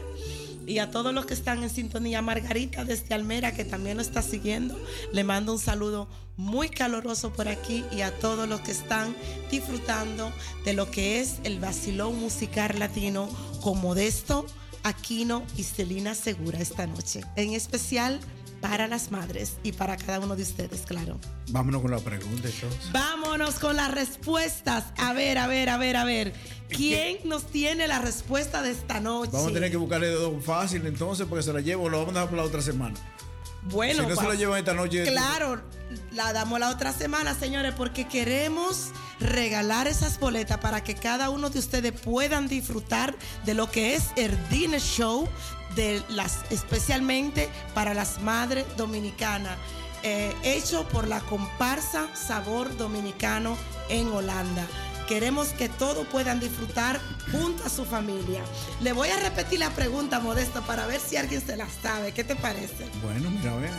[0.67, 4.23] Y a todos los que están en sintonía, Margarita desde Almera, que también nos está
[4.23, 4.79] siguiendo,
[5.13, 9.15] le mando un saludo muy caloroso por aquí y a todos los que están
[9.51, 10.33] disfrutando
[10.65, 13.29] de lo que es el vacilón musical latino
[13.61, 14.47] con Modesto,
[14.85, 17.23] Aquino y Celina Segura esta noche.
[17.37, 18.21] En especial
[18.63, 21.19] para las madres y para cada uno de ustedes, claro.
[21.49, 22.93] Vámonos con la pregunta entonces.
[22.93, 24.85] Vámonos con las respuestas.
[24.97, 26.33] A ver, a ver, a ver, a ver.
[26.69, 29.33] ¿Quién nos tiene la respuesta de esta noche?
[29.33, 32.21] Vamos a tener que buscarle dedo fácil entonces porque se la llevo, lo vamos a
[32.21, 32.95] dejar para la otra semana.
[33.65, 35.05] Bueno, si no se la llevan esta noche.
[35.05, 35.61] Claro,
[36.13, 38.89] la damos la otra semana, señores, porque queremos
[39.21, 43.15] regalar esas boletas para que cada uno de ustedes puedan disfrutar
[43.45, 45.29] de lo que es el Dinner Show,
[45.75, 49.57] de las, especialmente para las madres dominicanas,
[50.03, 53.57] eh, hecho por la comparsa Sabor Dominicano
[53.89, 54.67] en Holanda.
[55.07, 57.01] Queremos que todos puedan disfrutar
[57.31, 58.41] junto a su familia.
[58.81, 62.13] Le voy a repetir la pregunta, Modesto, para ver si alguien se la sabe.
[62.13, 62.89] ¿Qué te parece?
[63.03, 63.75] Bueno, mira, vean.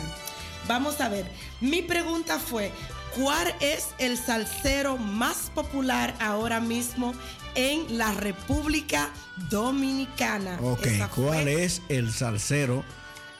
[0.68, 1.26] Vamos a ver.
[1.60, 2.72] Mi pregunta fue,
[3.16, 7.14] ¿cuál es el salsero más popular ahora mismo
[7.54, 9.10] en la República
[9.50, 10.58] Dominicana?
[10.62, 12.84] Ok, ¿cuál es el salsero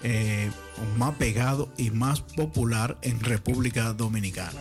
[0.03, 0.51] eh,
[0.97, 4.61] más pegado y más popular en República Dominicana?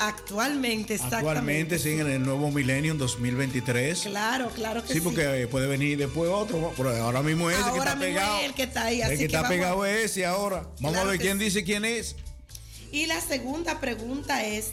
[0.00, 1.28] Actualmente, exactamente.
[1.28, 4.00] Actualmente, sí, en el nuevo milenio, 2023.
[4.00, 4.94] Claro, claro que sí.
[4.94, 8.38] Sí, porque eh, puede venir después otro, pero ahora mismo que Ahora está mismo pegado.
[8.40, 10.62] es el que está ahí, el así que, que está vamos- pegado es ese ahora.
[10.80, 11.44] Vamos Claro a ver que quién sí.
[11.44, 12.16] dice quién es.
[12.94, 14.70] Y la segunda pregunta es,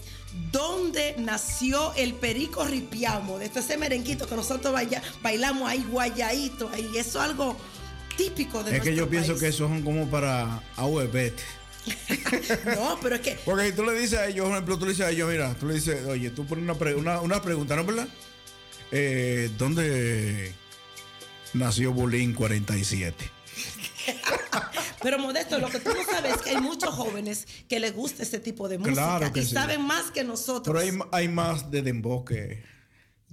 [0.51, 3.21] ¿dónde nació el perico ripiao?
[3.23, 3.59] Modesto?
[3.59, 6.87] ese merenguito que nosotros baila- bailamos ahí guayadito, ahí.
[6.95, 7.57] Eso es algo
[8.15, 11.33] típico de Es que yo pienso que esos son como para AUEBET.
[12.77, 14.91] No, pero es que Porque si tú le dices a ellos, por ejemplo, tú le
[14.91, 17.75] dices a ellos, mira, tú le dices, oye, tú pones una, pre- una, una pregunta,
[17.75, 18.07] ¿no es verdad?
[18.91, 20.53] Eh, ¿Dónde
[21.53, 23.31] nació Bolín 47?
[25.01, 28.23] Pero Modesto, lo que tú no sabes es que hay muchos jóvenes que les gusta
[28.23, 29.53] este tipo de música Claro que y sí.
[29.53, 30.65] saben más que nosotros.
[30.65, 32.63] Pero hay, hay más de dembow que...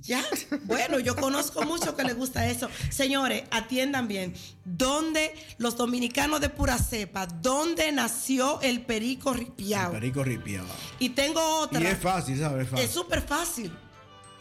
[0.01, 0.25] Ya,
[0.63, 2.71] bueno, yo conozco mucho que les gusta eso.
[2.89, 4.33] Señores, atiendan bien.
[4.65, 7.27] ¿Dónde los dominicanos de pura cepa?
[7.27, 9.91] ¿Dónde nació el perico ripiao?
[9.91, 10.65] Perico ripiao.
[11.01, 11.81] Y tengo otra.
[11.81, 12.69] Y es fácil, ¿sabes?
[12.77, 13.73] Es súper fácil.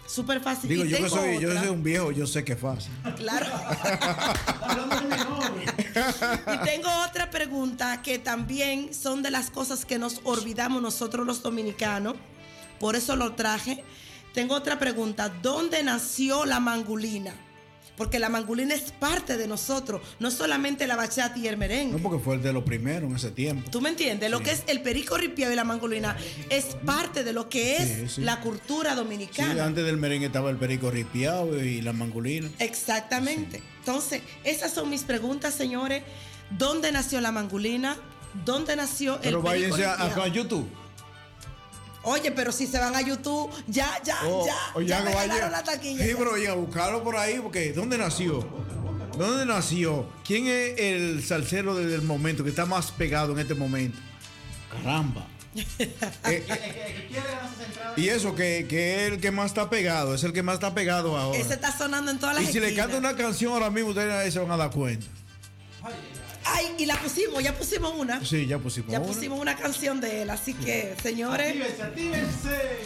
[0.08, 0.70] Súper fácil.
[0.70, 2.92] Digo, y yo que, soy, yo soy un viejo, yo sé que es fácil.
[3.18, 3.46] Claro.
[6.54, 11.44] y tengo otra pregunta que también son de las cosas que nos olvidamos nosotros los
[11.44, 12.16] dominicanos.
[12.80, 13.84] Por eso lo traje.
[14.34, 15.30] Tengo otra pregunta.
[15.30, 17.34] ¿Dónde nació la mangulina?
[17.98, 21.94] Porque la mangulina es parte de nosotros, no solamente la bachata y el merengue.
[21.94, 23.72] No, porque fue el de los primeros en ese tiempo.
[23.72, 24.30] ¿Tú me entiendes?
[24.30, 26.16] Lo que es el perico ripiao y la mangolina
[26.52, 28.22] es parte de lo que es Sí, sí.
[28.22, 29.66] la cultura Sí, dominicana.
[29.66, 32.48] antes del merengue estaba el perico ripiao y la mangulina.
[32.60, 33.64] Exactamente.
[33.80, 36.04] Entonces, esas son mis preguntas, señores.
[36.52, 37.98] ¿Dónde nació la mangulina?
[38.46, 40.24] ¿Dónde nació Pero el perico váyanse a, a- ripiao?
[40.26, 40.70] a YouTube.
[42.10, 45.14] Oye, pero si se van a YouTube, ya, ya, Oh, ya, o ya ya me
[45.14, 46.06] vaya- la taquilla.
[46.06, 48.48] Sí, pero oye, a buscarlo por ahí, porque ¿dónde nació?
[49.18, 50.08] ¿Dónde nació?
[50.26, 53.98] ¿Quién es el salsero desde el momento que está más pegado en este momento?
[54.72, 55.28] Caramba.
[56.30, 56.46] Eh,
[57.98, 60.74] y eso, que, que es el que más está pegado, es el que más está
[60.76, 61.38] pegado ahora.
[61.38, 62.86] Ese está sonando en todas las Y si le esquinas.
[62.88, 65.06] canta una canción ahora mismo, ustedes se van a dar cuenta.
[66.54, 68.24] Ay, y la pusimos, ya pusimos una.
[68.26, 69.08] Sí, ya pusimos Ya una.
[69.08, 71.56] pusimos una canción de él, así que, señores.
[71.82, 72.80] Actívense,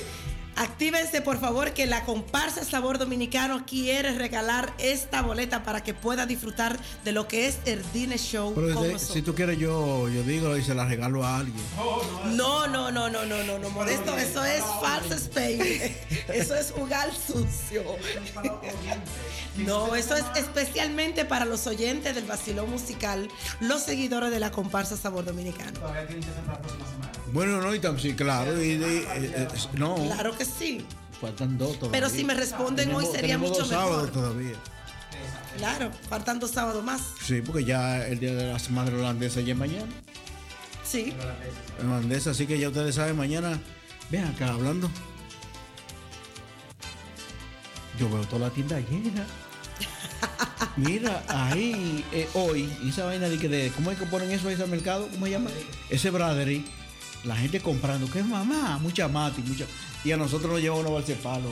[1.23, 6.77] por favor, que la comparsa Sabor Dominicano quiere regalar esta boleta para que pueda disfrutar
[7.03, 9.13] de lo que es el Dinner Show Pero con de- nosotros.
[9.13, 11.63] si tú quieres, yo, yo digo y se la regalo a alguien.
[12.35, 15.61] No, no, no, no, no, no, no, Modesto, eso es falso Spain.
[16.31, 17.83] Eso es jugar sucio.
[19.57, 23.27] No, eso es especialmente para los oyentes del vacilón musical,
[23.59, 25.77] los seguidores de la comparsa Sabor Dominicano.
[27.33, 28.61] Bueno, no, y tam- sí, claro.
[28.61, 29.05] y de- eh,
[29.35, 30.85] eh, no, Claro que sí.
[31.19, 31.91] faltan dos todavía.
[31.91, 34.11] Pero si me responden hoy sería mucho dos sábados mejor.
[34.11, 34.55] todavía.
[35.57, 37.01] Claro, faltan dos sábados más.
[37.23, 39.91] Sí, porque ya el día de las madres holandesas ya es mañana.
[40.83, 41.13] Sí.
[41.81, 43.59] Holandesa, así que ya ustedes saben, mañana,
[44.09, 44.89] ven acá hablando.
[47.99, 49.25] Yo veo toda la tienda llena.
[50.77, 54.55] Mira, ahí, eh, hoy, esa vaina de que de, ¿cómo es que ponen eso ahí
[54.55, 55.07] ese mercado?
[55.11, 55.49] ¿Cómo se llama?
[55.89, 56.65] Ese bradery,
[57.23, 59.65] la gente comprando, que mamá, mucha mati, mucha.
[60.03, 61.49] Y a nosotros nos lleva uno balse palo.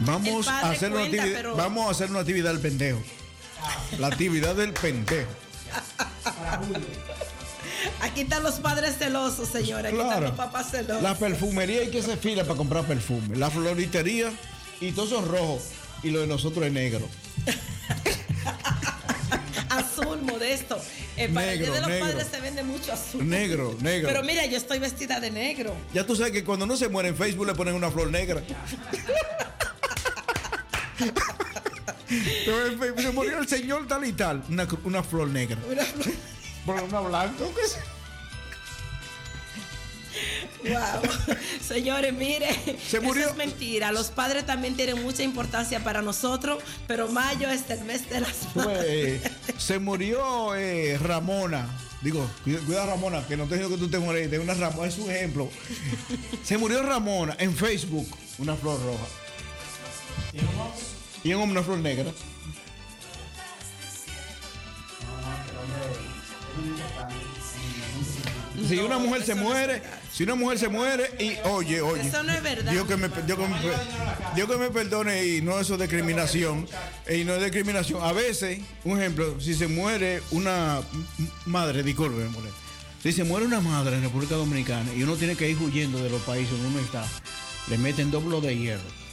[0.00, 3.00] Vamos a hacer una actividad, pero- vamos a hacer una actividad del pendejo.
[3.98, 5.28] La actividad del pendejo.
[8.00, 9.86] Aquí están los padres celosos, señores.
[9.86, 10.26] Aquí están Claro.
[10.28, 11.02] los papás celosos.
[11.02, 13.36] La perfumería hay que se fila para comprar perfume.
[13.36, 14.30] La floritería
[14.80, 15.62] y todos son rojos.
[16.02, 17.08] Y lo de nosotros es negro.
[19.78, 20.80] Azul, modesto.
[21.16, 22.06] Eh, para el Negro, Día de los negro.
[22.06, 23.28] padres se vende mucho azul.
[23.28, 24.08] Negro, negro.
[24.08, 25.74] Pero mira, yo estoy vestida de negro.
[25.94, 28.42] Ya tú sabes que cuando uno se muere en Facebook le ponen una flor negra.
[32.08, 34.42] Se murió el señor tal y tal.
[34.48, 35.58] Una, una flor negra.
[35.70, 36.14] Una flor-
[36.64, 37.44] Por una blanca.
[40.62, 41.36] Wow.
[41.60, 42.48] Señores, mire,
[42.88, 43.22] Se murió.
[43.22, 43.92] eso es mentira.
[43.92, 48.34] Los padres también tienen mucha importancia para nosotros, pero mayo es el mes de las
[48.54, 49.20] Pues,
[49.58, 51.68] se murió eh, Ramona.
[52.02, 54.30] Digo, cuida, cuida, Ramona, que no te digo que tú te mueres.
[54.30, 55.50] De una Ramona, es un ejemplo.
[56.44, 58.06] Se murió Ramona en Facebook,
[58.38, 59.06] una flor roja.
[61.24, 62.12] Y en una flor negra.
[68.68, 72.08] Si una mujer se muere, si una mujer se muere y oye, oye.
[72.08, 72.72] Eso no es verdad.
[72.72, 73.56] Dios que me, Dios que me,
[74.34, 76.66] Dios que me perdone y no eso es discriminación.
[77.08, 78.02] Y no es discriminación.
[78.02, 80.80] A veces, un ejemplo, si se muere una
[81.44, 82.26] madre, disculpe.
[83.02, 86.10] Si se muere una madre en República Dominicana y uno tiene que ir huyendo de
[86.10, 87.06] los países donde uno está,
[87.68, 89.06] le meten dos bloques de hierro.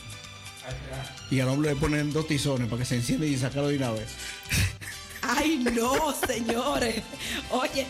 [1.29, 3.91] Y al hombre le ponen dos tizones para que se encienda y sacarlo de una
[3.91, 4.07] vez.
[5.25, 7.01] Ay, no, señores.
[7.49, 7.87] Oye,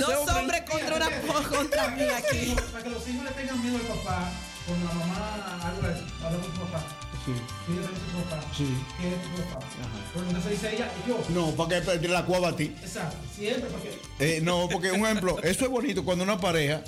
[0.00, 0.40] dos hombre?
[0.40, 1.10] hombres contra una
[1.48, 2.54] contra mí aquí.
[2.72, 4.30] Para que los hijos le tengan miedo al papá,
[4.66, 6.84] con la mamá, algo así, habla con tu papá.
[7.26, 7.32] Sí.
[7.66, 8.44] Pídele a tu papá.
[8.56, 8.76] Sí.
[8.98, 9.66] ¿Quién es tu papá?
[10.14, 11.18] Pero entonces dice ella, yo.
[11.30, 12.72] No, para que te la cuava a ti.
[12.82, 13.98] Exacto, siempre, porque.
[14.18, 16.82] Eh, no, porque un ejemplo, eso es bonito cuando una pareja.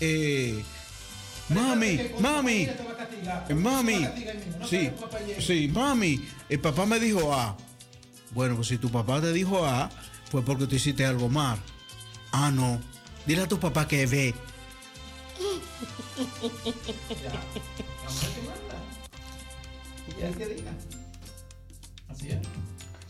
[0.00, 0.62] eh,
[1.50, 2.68] mami, mami,
[3.54, 4.08] mami,
[4.68, 4.90] sí,
[5.40, 7.56] sí, mami, el papá me dijo A.
[8.32, 9.90] Bueno, pues si tu papá te dijo A,
[10.30, 11.58] fue porque tú hiciste algo mal.
[12.32, 12.80] Ah, no.
[13.26, 14.34] Dile a tu papá que ve.
[20.20, 20.72] El que diga.
[22.08, 22.38] Así es.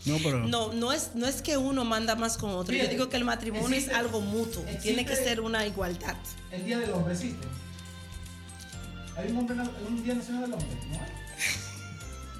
[0.05, 0.47] No, pero.
[0.47, 2.73] No, no es, no es que uno manda más con otro.
[2.75, 4.63] Yo digo que el matrimonio existe- es algo mutuo.
[4.81, 6.15] Tiene que ser una igualdad.
[6.51, 7.47] El Día del Hombre existe.
[9.17, 9.55] ¿Hay un, hombre,
[9.87, 10.67] un Día Nacional del Hombre?
[10.89, 11.10] ¿No hay?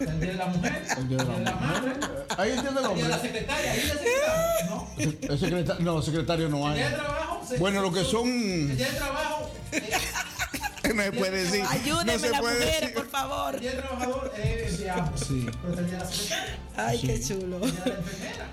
[0.10, 0.84] El Día de la Mujer.
[0.98, 1.94] El Día de la el Día de la Madre.
[2.38, 3.08] Ahí el Día del El Día de Hombre.
[3.10, 3.72] la Secretaria.
[3.72, 4.70] ¿Hay un Día de secretario?
[4.70, 4.88] No.
[4.98, 6.78] El secretario, no, secretario no El hay.
[6.80, 7.42] Día de Trabajo.
[7.48, 8.28] se- Bueno, lo que son.
[8.28, 9.52] El Día de Trabajo.
[10.94, 11.64] No se puede decir.
[11.70, 12.96] Ayúdenme no se las puede mujeres, decir.
[12.96, 13.56] por favor.
[13.56, 15.20] El Día del Trabajador es de ambos.
[15.22, 15.48] Sí.
[15.62, 16.58] Pero el Día de la Secretaria.
[16.76, 17.08] Ay, Sí.
[17.08, 17.58] qué chulo.
[17.62, 18.48] El Día de la Enfermera.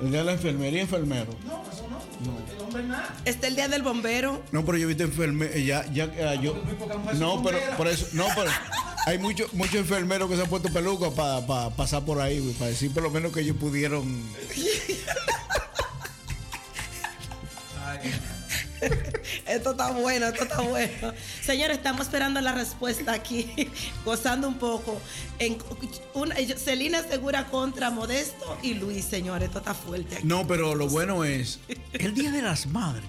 [0.00, 1.32] El día de la enfermería enfermero.
[1.46, 2.00] No, eso no.
[2.56, 3.14] El hombre nada.
[3.24, 4.42] Está el día del bombero.
[4.50, 6.56] No, pero yo he visto enfermeros, ya, ya, eh, yo,
[7.14, 8.50] no, pero por eso, no, pero
[9.06, 12.70] hay muchos muchos enfermeros que se han puesto pelucas para pasar por ahí, güey, para
[12.70, 14.22] decir por lo menos que ellos pudieron.
[19.46, 21.12] Esto está bueno, esto está bueno.
[21.42, 23.70] Señores, estamos esperando la respuesta aquí,
[24.04, 25.00] gozando un poco.
[25.38, 25.58] En,
[26.14, 30.26] una, Celina Segura contra Modesto y Luis, señores, esto está fuerte aquí.
[30.26, 31.60] No, pero lo bueno es
[31.92, 33.04] el día de las madres.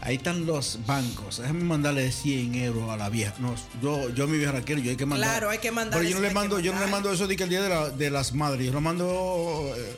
[0.00, 1.38] Ahí están los bancos.
[1.38, 3.34] Déjame mandarle 100 euros a la vieja.
[3.38, 5.28] No, yo, yo a mi vieja la quiero, yo hay que mandar.
[5.30, 7.26] Claro, hay que mandar Pero yo no le que mando, yo no le mando eso
[7.26, 8.66] de que el día de, la- de las madres.
[8.66, 9.72] Yo lo mando.
[9.76, 9.96] eh,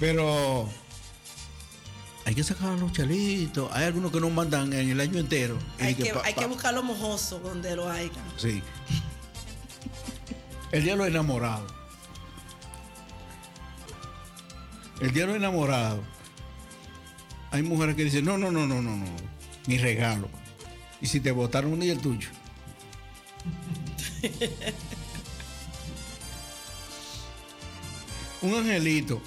[0.00, 0.68] Pero
[2.24, 3.70] hay que sacar los chalitos.
[3.72, 5.58] Hay algunos que no mandan en el año entero.
[5.80, 8.10] Hay que, pa- hay que pa- buscarlo mojoso donde lo haya.
[8.38, 8.62] Sí.
[10.70, 11.70] El día de los enamorados.
[15.00, 16.00] El día de los enamorados.
[17.52, 19.04] Hay mujeres que dicen, no, no, no, no, no, no.
[19.66, 20.30] Ni regalo.
[21.02, 22.30] Y si te votaron ni el tuyo.
[28.40, 29.20] Un angelito.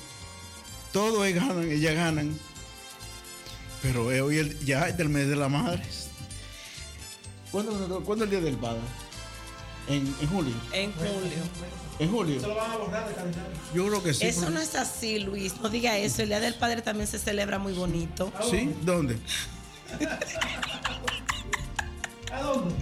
[0.91, 2.37] Todos ellos ganan, ellas ganan.
[3.81, 5.83] Pero es hoy ya es del mes de la madre.
[7.51, 8.81] ¿Cuándo, cuándo es el día del padre?
[9.87, 10.55] En, en julio.
[10.73, 11.43] En julio.
[11.99, 12.39] En julio.
[12.41, 13.51] Se lo van a borrar de calendario.
[13.73, 14.25] Yo creo que sí.
[14.25, 15.53] Eso porque- no es así, Luis.
[15.61, 16.21] No diga eso.
[16.23, 18.31] El Día del Padre también se celebra muy bonito.
[18.49, 18.73] ¿Sí?
[18.81, 19.17] ¿Dónde?
[22.31, 22.75] ¿A dónde?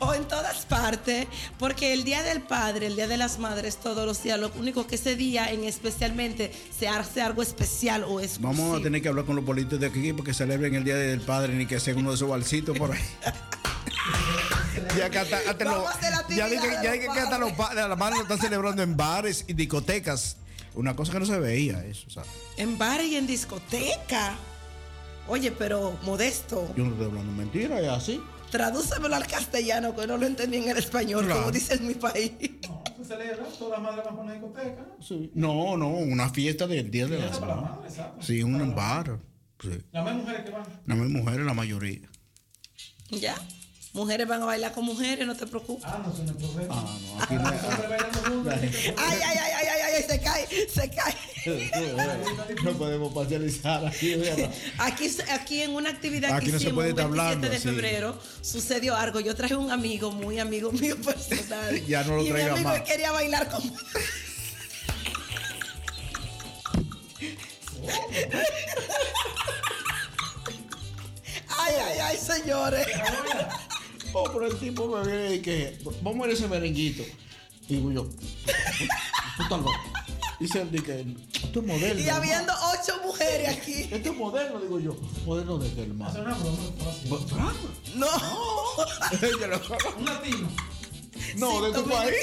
[0.00, 1.26] O en todas partes,
[1.58, 4.86] porque el Día del Padre, el Día de las Madres, todos los días, lo único
[4.86, 8.62] que ese día en especialmente se hace algo especial o exclusivo.
[8.64, 11.20] Vamos a tener que hablar con los políticos de aquí porque celebren el Día del
[11.20, 13.00] Padre ni que sea uno de esos balsitos por ahí.
[14.96, 15.84] ya que hasta, hasta la
[16.28, 18.96] ya dije, de ya dije que hasta los padres, las madres lo están celebrando en
[18.96, 20.36] bares y discotecas.
[20.74, 22.28] Una cosa que no se veía eso, ¿sabes?
[22.56, 24.34] En bares y en discoteca.
[25.28, 26.72] Oye, pero modesto.
[26.76, 28.20] Yo no estoy hablando mentira, es así.
[28.50, 31.40] Tradúcemelo al castellano, que no lo entendí en el español, Claro.
[31.40, 32.32] como dice en mi país.
[32.98, 34.86] Se celebra, todas las madres van a una discoteca.
[35.00, 35.30] Sí.
[35.34, 37.98] No, no, una fiesta del Día de las la Madres.
[37.98, 38.12] madre.
[38.20, 39.18] Sí, un bar.
[39.60, 39.70] Sí.
[39.92, 40.62] Las más mujeres que van.
[40.86, 42.08] No hay mujeres, la mayoría.
[43.10, 43.34] Ya.
[43.94, 45.84] Mujeres van a bailar con mujeres, no te preocupes.
[45.86, 46.74] Ah, no, no problema.
[46.76, 47.48] Ah, no, aquí no.
[48.96, 51.14] Ay, ay, ay, ay, ay, ay, se cae, se cae.
[52.64, 54.14] no podemos parcializar aquí.
[54.78, 55.10] aquí.
[55.30, 58.96] Aquí en una actividad aquí que no hicimos, se puede estar hablando, de febrero sucedió
[58.96, 59.20] algo.
[59.20, 61.86] Yo traje un amigo, muy amigo mío personal.
[61.86, 62.80] ya no lo y traiga mi amigo más.
[62.80, 63.62] quería bailar con
[71.56, 72.88] Ay, ay, ay, señores.
[74.16, 77.02] Oh, pero el tipo me viene y que, vamos a ver ese merenguito.
[77.68, 78.08] Y digo yo,
[79.36, 79.72] puta loco.
[80.38, 81.04] Dice él, que
[81.34, 82.00] esto es moderno.
[82.00, 83.82] Y habiendo ocho mujeres aquí.
[83.90, 84.96] Esto es moderno, digo yo.
[85.24, 86.36] ¿Moderno de qué, hermano?
[87.94, 88.06] No.
[89.98, 90.48] Un latino.
[91.36, 92.14] No, de tu país.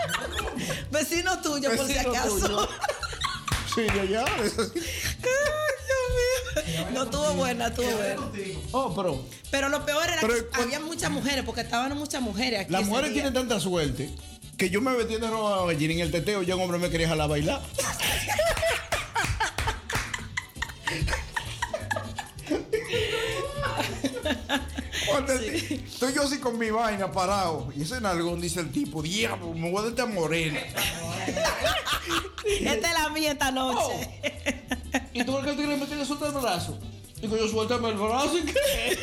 [0.90, 2.68] Vecino tuyo, por si acaso.
[3.74, 4.24] Sí, Dios mío.
[6.92, 8.16] No estuvo buena, estuvo buena.
[8.72, 12.60] Oh, pero Pero lo peor era Pero que había muchas mujeres, porque estaban muchas mujeres
[12.60, 12.72] aquí.
[12.72, 14.10] las mujeres tienen tanta suerte
[14.58, 16.42] que yo me metí en roba gallina en el teteo.
[16.42, 17.62] Ya un hombre me quería jalar a bailar.
[25.06, 27.72] Cuando Estoy yo así con mi vaina parado.
[27.76, 30.60] Y ese nalgón dice el tipo, diablo, me voy a dar esta morena.
[32.44, 33.78] Esta es la mía esta noche.
[33.78, 34.98] Oh.
[35.12, 36.78] Y tú el que tigre me tiene suelta el brazo.
[37.20, 38.98] Digo yo, suéltame el brazo y qué.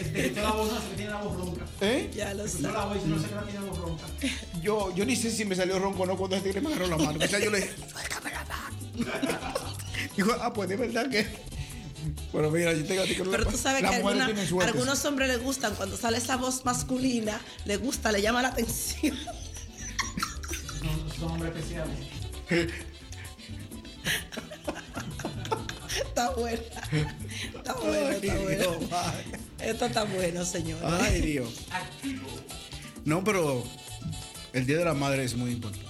[0.00, 1.64] Este, que la voz no sé que tiene la voz ronca.
[1.80, 2.10] ¿Eh?
[2.14, 4.04] Ya lo Yo la voy no sé que la tiene la voz ronca.
[4.60, 6.88] Yo, yo ni sé si me salió ronco o no cuando el tigre me agarró
[6.88, 7.18] la mano.
[7.24, 7.74] O sea, yo le dije,
[10.16, 11.26] Dijo, ah, pues de verdad que.
[12.32, 14.26] Bueno, mira, yo tengo a ti que Pero tú sabes que alguna-
[14.62, 19.16] algunos hombres les gustan cuando sale esa voz masculina, les gusta, le llama la atención.
[20.80, 21.96] Son, son hombres especiales.
[25.96, 26.60] Está buena.
[27.56, 29.32] Está buena, está ay.
[29.60, 30.78] Esto está bueno, señor.
[30.84, 31.54] Ay, Dios.
[33.04, 33.64] No, pero
[34.52, 35.86] el Día de la Madre es muy importante.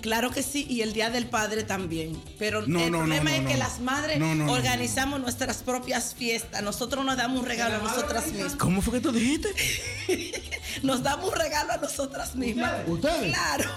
[0.00, 2.20] Claro que sí, y el Día del Padre también.
[2.38, 6.62] Pero No, el no, problema no, es que las madres organizamos nuestras propias fiestas.
[6.62, 8.56] Nosotros nos damos un regalo a nosotras mismas.
[8.56, 9.48] ¿Cómo fue que tú dijiste?
[10.82, 12.72] Nos damos un regalo a nosotras mismas.
[12.86, 13.34] ¿Ustedes?
[13.34, 13.70] Claro.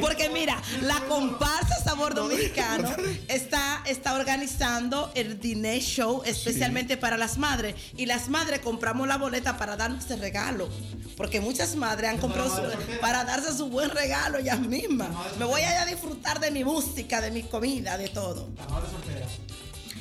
[0.00, 2.88] Porque mira, la comparsa Sabor Dominicano
[3.28, 7.74] está, está organizando el Dinner Show especialmente para las madres.
[7.96, 10.68] Y las madres compramos la boleta para darnos el regalo.
[11.16, 15.08] Porque muchas madres han comprado su- para darse su buen regalo ellas mismas.
[15.38, 18.48] Me voy a ir a disfrutar de mi música, de mi comida, de todo.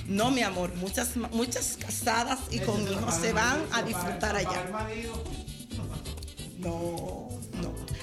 [0.05, 4.63] No, mi amor, muchas, muchas casadas y con hijos se van a disfrutar allá.
[6.59, 7.36] No, no.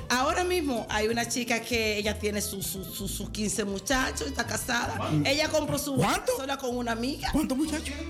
[0.09, 4.47] Ahora mismo hay una chica que ella tiene sus su, su, sus 15 muchachos, está
[4.47, 5.11] casada.
[5.25, 6.37] Ella compró su ¿Cuánto?
[6.37, 7.29] sola con una amiga.
[7.33, 7.95] ¿Cuántos muchachos?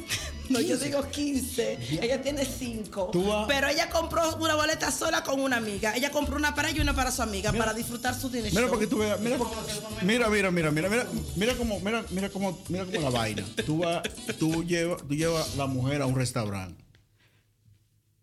[0.51, 2.03] No, yo digo 15.
[2.03, 3.09] Ella tiene 5.
[3.11, 5.97] Tú vas- Pero ella compró una boleta sola con una amiga.
[5.97, 8.55] Ella compró una para ella y una para su amiga para disfrutar su dinero.
[8.55, 9.39] Mira para que tú veas, mira,
[10.03, 11.07] mira, mira, mira, mira, mira,
[11.37, 13.43] mira cómo, mira, mira cómo, mira cómo la vaina.
[13.65, 14.03] Tú vas,
[14.39, 16.85] tú llevas, tú llevas la mujer a un restaurante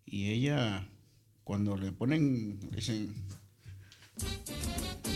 [0.06, 0.86] y ella,
[1.42, 3.12] cuando le ponen, dicen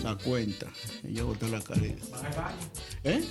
[0.03, 0.67] la cuenta,
[1.07, 1.81] ella bota la cara.
[1.85, 1.97] y-
[3.05, 3.25] ¿Eh?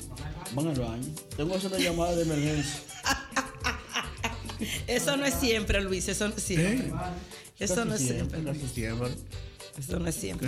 [0.53, 1.05] Van al baño.
[1.37, 2.79] Tengo que hacer una llamada de emergencia.
[4.87, 6.07] Eso no es siempre, Luis.
[6.07, 6.87] Eso no es siempre.
[6.87, 6.93] ¿Eh?
[7.59, 8.41] Eso no es siempre.
[8.41, 8.57] Luis.
[9.77, 10.47] Eso no es siempre.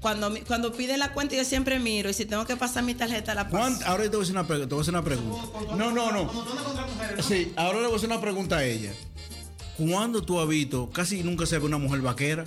[0.00, 2.10] Cuando, cuando piden la cuenta, yo siempre miro.
[2.10, 3.56] Y si tengo que pasar mi tarjeta, la paso.
[3.78, 5.74] ¿Cuánt- Ahora te voy a hacer una, pre- te voy a hacer una pregunta.
[5.76, 6.30] No, no, no.
[7.26, 8.92] Sí, ahora le voy a hacer una pregunta a ella.
[9.78, 12.44] ¿Cuándo tú has visto, casi nunca se ve una mujer vaquera?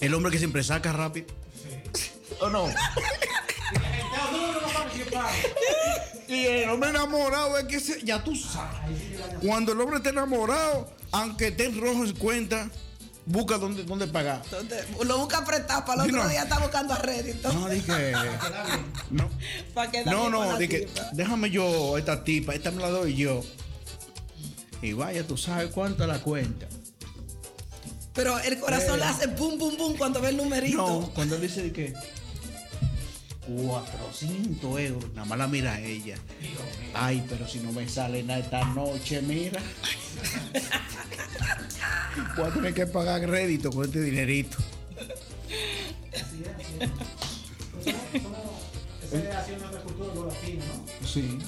[0.00, 1.26] El hombre que siempre saca rápido.
[2.40, 2.66] ¿O no?
[6.28, 8.80] Y el hombre enamorado es que se- ya tú sabes.
[9.42, 12.70] Cuando el hombre está enamorado, aunque esté en rojo en cuenta,
[13.26, 14.42] busca dónde, dónde pagar.
[14.44, 16.30] Entonces, lo busca apretado para el Sí, otro no.
[16.30, 17.52] día está buscando a rédito.
[17.52, 18.12] No, dije.
[19.10, 19.30] No,
[20.30, 23.42] no, no dije, déjame yo, esta tipa, esta me la doy yo.
[24.82, 26.66] Y vaya, tú sabes cuánto la cuenta.
[28.14, 30.76] Pero el corazón le hace pum, pum, pum cuando ve el numerito.
[30.76, 31.94] No, cuando él dice de que
[33.46, 36.16] 400 euros, nada más la mira a ella.
[36.94, 39.60] Ay, pero si no me sale nada esta noche, mira.
[42.36, 44.58] Voy a tener que pagar crédito con este dinerito.
[49.12, 51.06] Esa es así nuestra cultura de los latinos, ¿no?
[51.06, 51.38] Sí.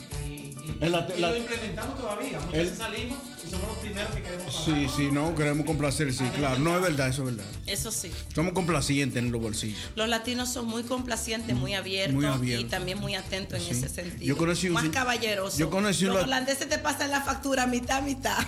[0.80, 2.38] Y, y- En la- y la- lo implementamos todavía.
[2.40, 4.64] Muchas El- veces salimos y somos los primeros que queremos pagar.
[4.64, 6.58] Sí, sí, no, queremos complacer, sí, claro.
[6.58, 7.50] No es verdad, eso es verdad.
[7.66, 8.10] Eso sí.
[8.34, 9.78] Somos complacientes en los bolsillos.
[9.94, 12.66] Los latinos son muy complacientes, muy abiertos, Muy abiertos.
[12.66, 14.24] y también muy atentos en ese sentido.
[14.24, 15.58] Yo conocí un Más caballerosos.
[15.58, 18.36] yo conocí un Los holandeses te pasan la factura mitad, mitad.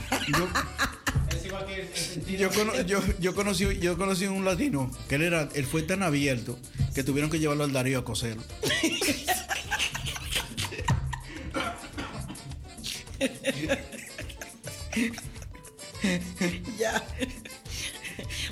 [1.29, 2.39] Es igual que el, el sentido.
[2.41, 6.03] Yo, cono- yo, yo conocí, yo conocí un latino que él, era, él fue tan
[6.03, 6.59] abierto
[6.95, 8.43] que tuvieron que llevarlo al Darío a coserlo.
[16.79, 17.03] ya.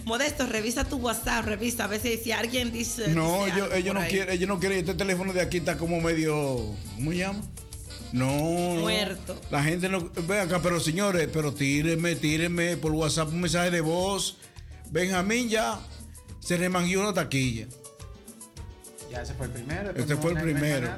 [0.05, 3.09] Modesto, revisa tu WhatsApp, revisa a ver si, si alguien dice.
[3.09, 4.79] No, dice ellos, no quieren, ellos no quieren.
[4.79, 6.75] Este teléfono de aquí está como medio.
[6.95, 7.41] ¿Cómo se llama?
[8.13, 8.75] No.
[8.75, 8.81] no.
[8.83, 9.41] Muerto.
[9.51, 10.11] La gente no.
[10.27, 14.39] Ve acá, pero señores, pero tírenme, tírenme por WhatsApp un mensaje de voz.
[14.91, 15.81] Benjamín ya
[16.39, 17.67] se remangió una taquilla.
[19.11, 19.91] Ya ese fue el primero.
[19.91, 20.89] Este no fue el primero.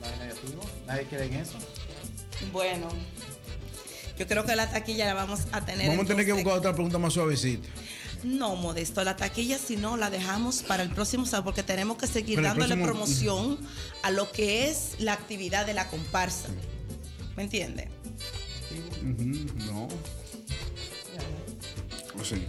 [0.00, 0.62] Negativo.
[0.86, 1.58] Nadie quiere en eso.
[2.52, 2.88] Bueno,
[4.18, 5.88] yo creo que la taquilla la vamos a tener.
[5.88, 7.68] Vamos a tener que buscar otra pregunta más suavecita.
[8.22, 12.06] No, Modesto, la taquilla si no la dejamos para el próximo sábado porque tenemos que
[12.06, 13.58] seguir Para dándole próximo- promoción
[14.02, 16.48] a lo que es la actividad de la comparsa.
[17.36, 17.88] ¿Me entiende?
[19.02, 19.88] Ujú, No.
[22.20, 22.44] O sí.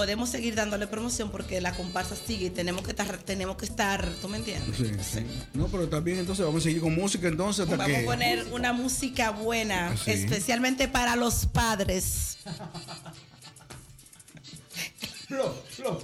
[0.00, 4.02] Podemos seguir dándole promoción porque la comparsa sigue y tenemos que estar, tenemos que estar,
[4.22, 4.74] ¿tú me entiendes?
[4.74, 5.26] Sí, sí.
[5.52, 8.02] No, pero está bien, entonces vamos a seguir con música entonces hasta Vamos que.
[8.02, 10.12] a poner una música buena, Sí.
[10.12, 12.38] especialmente para los padres.
[15.28, 16.00] Flo, Flo.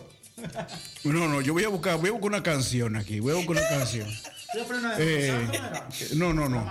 [1.04, 3.56] No, no, yo voy a buscar, voy a buscar una canción aquí, voy a buscar
[3.56, 4.10] una canción.
[4.98, 5.48] Eh,
[6.16, 6.70] no, no, no.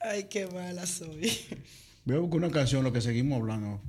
[0.00, 1.32] Ay, qué mala soy.
[2.04, 3.80] Voy a buscar una canción, lo que seguimos hablando.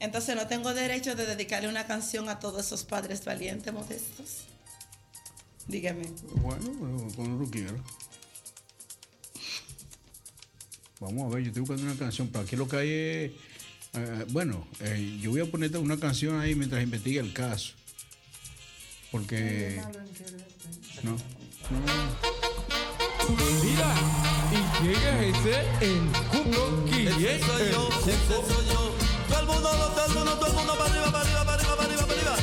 [0.00, 4.44] Entonces no tengo derecho de dedicarle una canción a todos esos padres valientes, modestos.
[5.66, 6.04] Dígame.
[6.36, 7.80] Bueno, cuando tú quieras.
[11.00, 13.32] Vamos a ver, yo estoy buscando una canción, pero aquí lo que hay es.
[13.94, 17.72] eh, bueno, eh, yo voy a ponerte una canción ahí mientras investiga el caso.
[19.10, 19.80] Porque.
[21.02, 21.10] No.
[21.10, 21.18] no.
[23.62, 23.94] Mira,
[24.82, 25.56] ¿y es ese?
[25.80, 26.00] El
[26.30, 26.84] cuco.
[26.88, 28.93] Ese soy yo, ese soy yo.
[29.44, 31.84] El mundo, todo el mundo, todo el mundo para arriba, para arriba, para arriba, para
[31.84, 32.36] arriba, para arriba.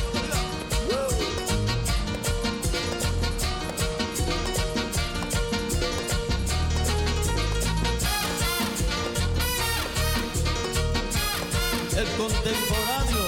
[11.96, 13.22] El contemporáneo.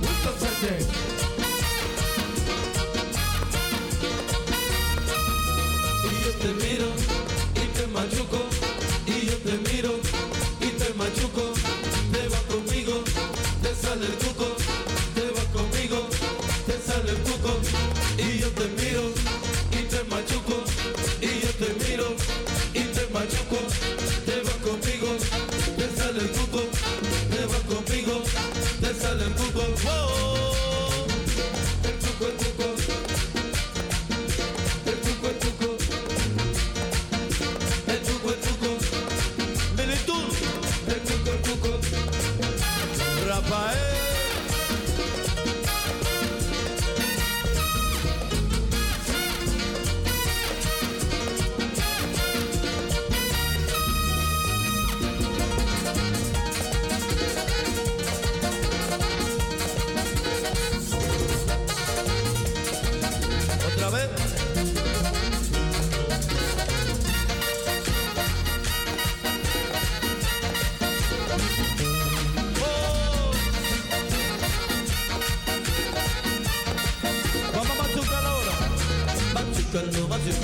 [0.00, 1.07] Wilson Sánchez.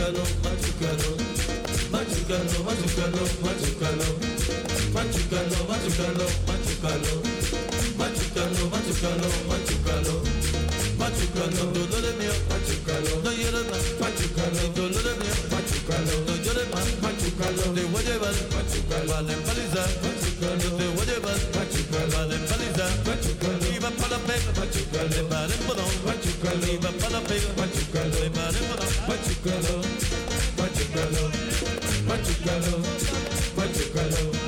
[0.05, 1.17] Machucano,
[1.89, 4.07] Machucano, Machucano, Machucano, Machucano,
[4.93, 7.13] Machucano, Machucano, Machucano,
[7.97, 10.15] Machucano, Machucano, Machucano,
[11.01, 16.35] Machucano, no le mio, Machucano, no yo ma, Machucano, no no le mio, Machucano, no
[16.37, 23.54] yo ma, Machucano, de Guayabal, Machucano, vale paliza, Machucano, de Guayabal, Machucano, vale paliza, Machucano
[24.35, 27.47] baby, what you girl, everybody put on, what you girl, leave up on a baby,
[27.55, 29.83] what you girl, everybody put on, what you girl,
[30.59, 31.31] what you girl,
[32.07, 32.81] what you girl,
[33.55, 34.44] what you girl.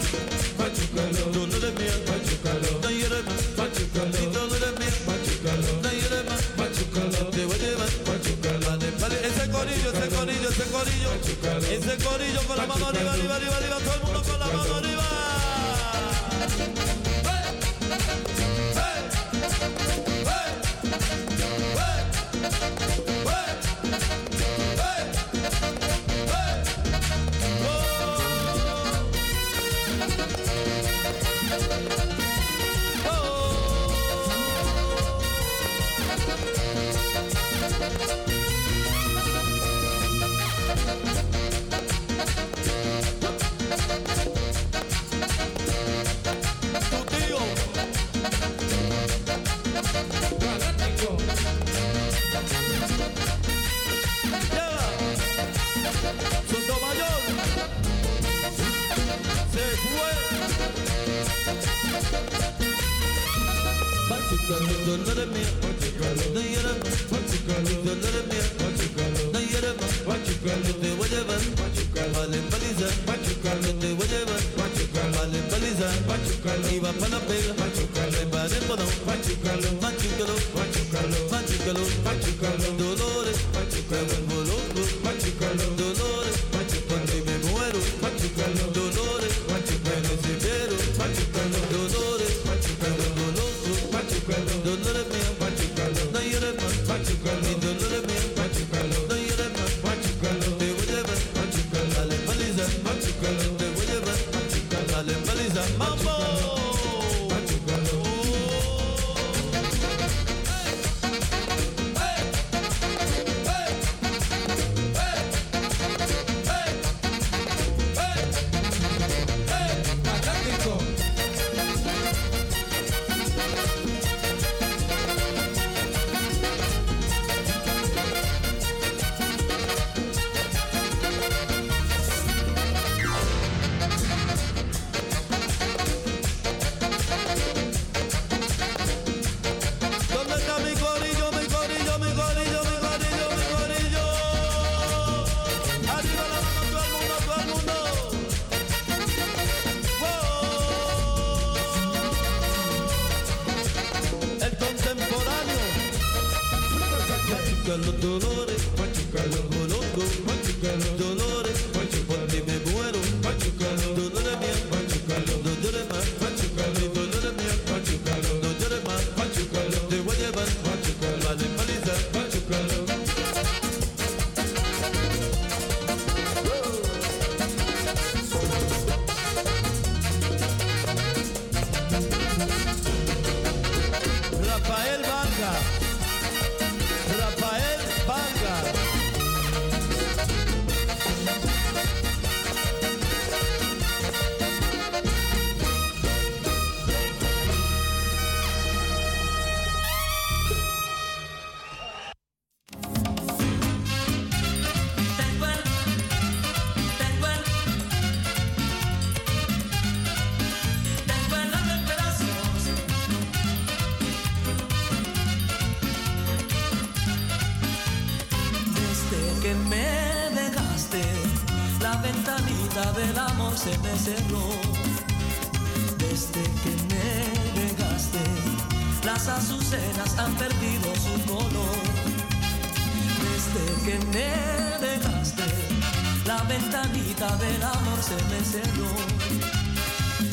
[238.06, 238.62] se.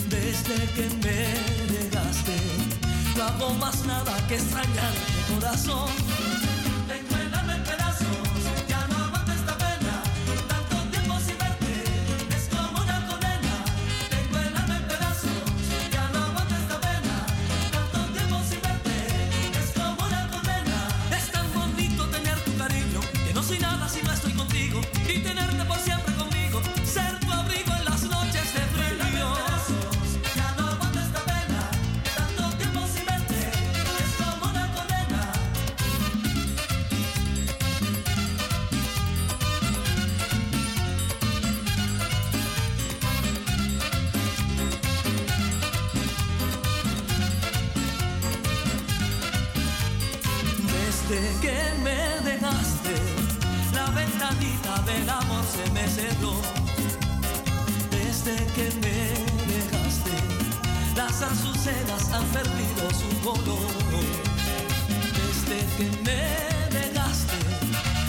[0.10, 1.20] Desde que me
[1.74, 2.38] dejaste,
[3.18, 5.03] no hago más nada que extrañar.
[51.10, 52.96] dijiste que me dejaste,
[53.74, 56.34] la ventanita del amor se me cerró.
[57.90, 58.98] Desde que me
[59.52, 60.12] dejaste,
[60.96, 63.70] las azucenas han perdido su color.
[65.20, 67.38] Desde que me dejaste,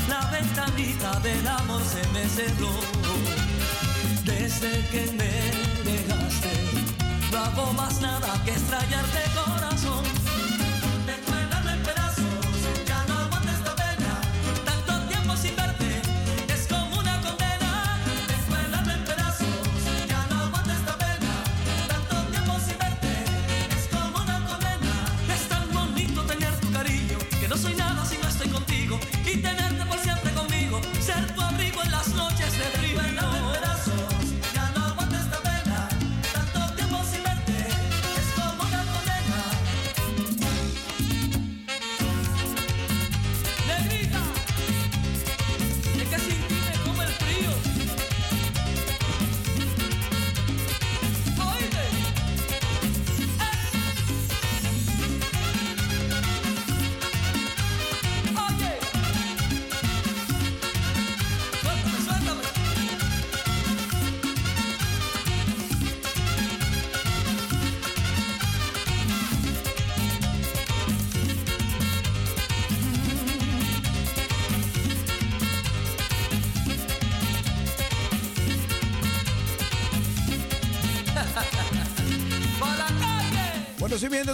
[0.08, 2.72] la ventanita del amor se me cerró.
[4.24, 6.50] Desde que me dejaste,
[7.32, 10.23] no hago más nada que extrañarte corazón.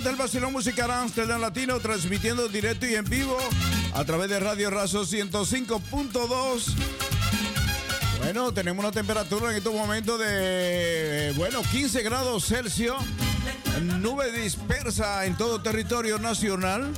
[0.01, 3.37] Conocimientos del Vacilón Musical Amsterdam Latino, transmitiendo directo y en vivo
[3.93, 6.75] a través de Radio Razo 105.2.
[8.19, 12.97] Bueno, tenemos una temperatura en estos momentos de, bueno, 15 grados Celsius.
[14.01, 16.93] Nube dispersa en todo territorio nacional.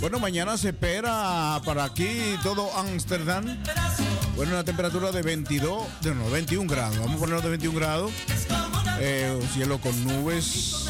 [0.00, 3.44] Bueno, mañana se espera para aquí todo Ámsterdam.
[4.34, 6.98] Bueno, una temperatura de 22, de no, 21 grados.
[6.98, 8.10] Vamos a ponerlo de 21 grados.
[9.00, 10.88] Eh, un cielo con nubes.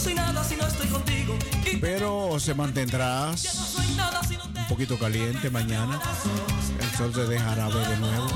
[0.00, 1.36] Soy nada si no estoy contigo.
[1.80, 6.00] Pero se mantendrá soy nada si no te un poquito caliente mañana.
[6.80, 8.26] El sol se dejará ver de nuevo.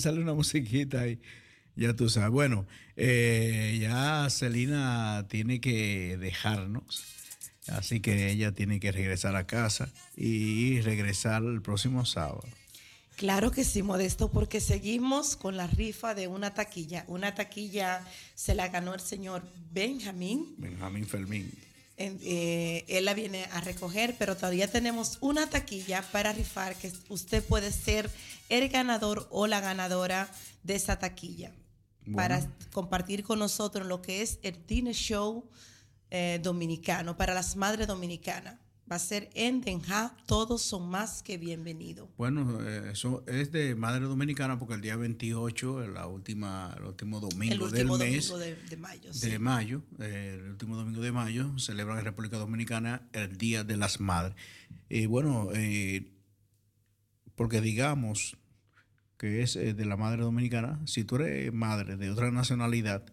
[0.00, 1.20] Sale una musiquita ahí.
[1.76, 2.30] Ya tú sabes.
[2.30, 2.66] Bueno,
[2.96, 7.04] eh, ya Celina tiene que dejarnos.
[7.68, 12.42] Así que ella tiene que regresar a casa y regresar el próximo sábado.
[13.16, 17.04] Claro que sí, Modesto, porque seguimos con la rifa de una taquilla.
[17.06, 18.04] Una taquilla
[18.34, 20.54] se la ganó el señor Benjamín.
[20.56, 21.50] Benjamín Fermín.
[21.98, 26.90] En- eh, él la viene a recoger, pero todavía tenemos una taquilla para rifar que
[27.10, 28.10] usted puede ser
[28.50, 30.30] el ganador o la ganadora
[30.62, 31.52] de esa taquilla
[32.02, 32.16] Bueno.
[32.16, 35.48] para compartir con nosotros lo que es el Tine Show
[36.10, 38.56] eh, dominicano para las madres dominicanas.
[38.90, 42.08] Va a ser en Denja, todos son más que bienvenidos.
[42.16, 47.20] Bueno, eh, eso es de Madre Dominicana porque el día 28, la última, el último
[47.20, 49.12] domingo El último del mes domingo de, de mayo.
[49.12, 49.38] de sí.
[49.38, 54.00] mayo, eh, el último domingo de mayo, celebran en República Dominicana el Día de las
[54.00, 54.34] Madres.
[54.88, 56.10] Y bueno, eh,
[57.36, 58.36] porque digamos
[59.20, 63.04] que es eh, de la madre dominicana, si tú eres madre de otra nacionalidad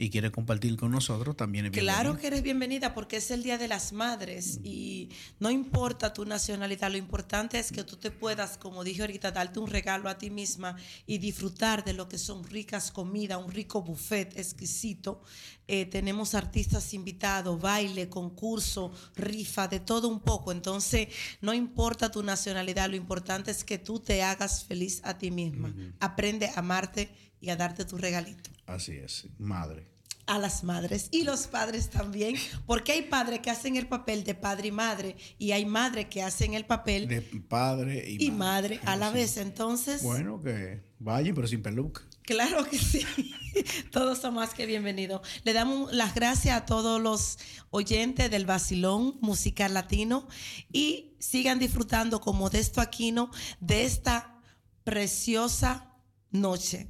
[0.00, 2.00] y quieres compartir con nosotros, también es bienvenido.
[2.00, 6.24] Claro que eres bienvenida porque es el Día de las Madres y no importa tu
[6.24, 10.16] nacionalidad, lo importante es que tú te puedas, como dije ahorita, darte un regalo a
[10.16, 10.74] ti misma
[11.06, 15.20] y disfrutar de lo que son ricas comidas, un rico buffet exquisito.
[15.68, 20.50] Eh, tenemos artistas invitados, baile, concurso, rifa, de todo un poco.
[20.50, 21.08] Entonces,
[21.42, 25.74] no importa tu nacionalidad, lo importante es que tú te hagas feliz a ti misma.
[26.00, 29.88] Aprende a amarte y a darte tu regalito Así es, madre.
[30.26, 32.36] a las madres y los padres también,
[32.66, 36.22] porque hay padres que hacen el papel de padre y madre y hay madres que
[36.22, 39.38] hacen el papel De padre y, y madre a la vez.
[39.38, 42.02] Entonces, Bueno, que vayan, pero sin peluca.
[42.22, 43.04] claro que sí,
[43.90, 45.20] todos son más que bienvenidos.
[45.42, 47.38] Le damos las gracias a todos los
[47.70, 50.28] oyentes del Basilón Musical Latino
[50.72, 54.40] y sigan disfrutando con Modesto Aquino de esta
[54.84, 55.92] preciosa
[56.30, 56.88] noche.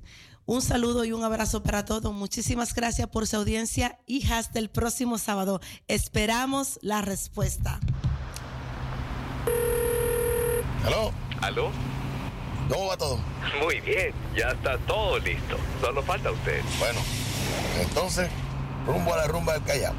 [0.51, 2.13] Un saludo y un abrazo para todos.
[2.13, 5.61] Muchísimas gracias por su audiencia y hasta el próximo sábado.
[5.87, 7.79] Esperamos la respuesta.
[10.85, 11.13] ¿Aló?
[11.41, 11.71] ¿Aló?
[12.69, 13.21] ¿Cómo va todo?
[13.63, 15.57] Muy bien, ya está todo listo.
[15.81, 16.61] Solo falta usted.
[16.81, 16.99] Bueno,
[17.81, 18.29] entonces,
[18.89, 19.95] rumbo a la rumba del Callao.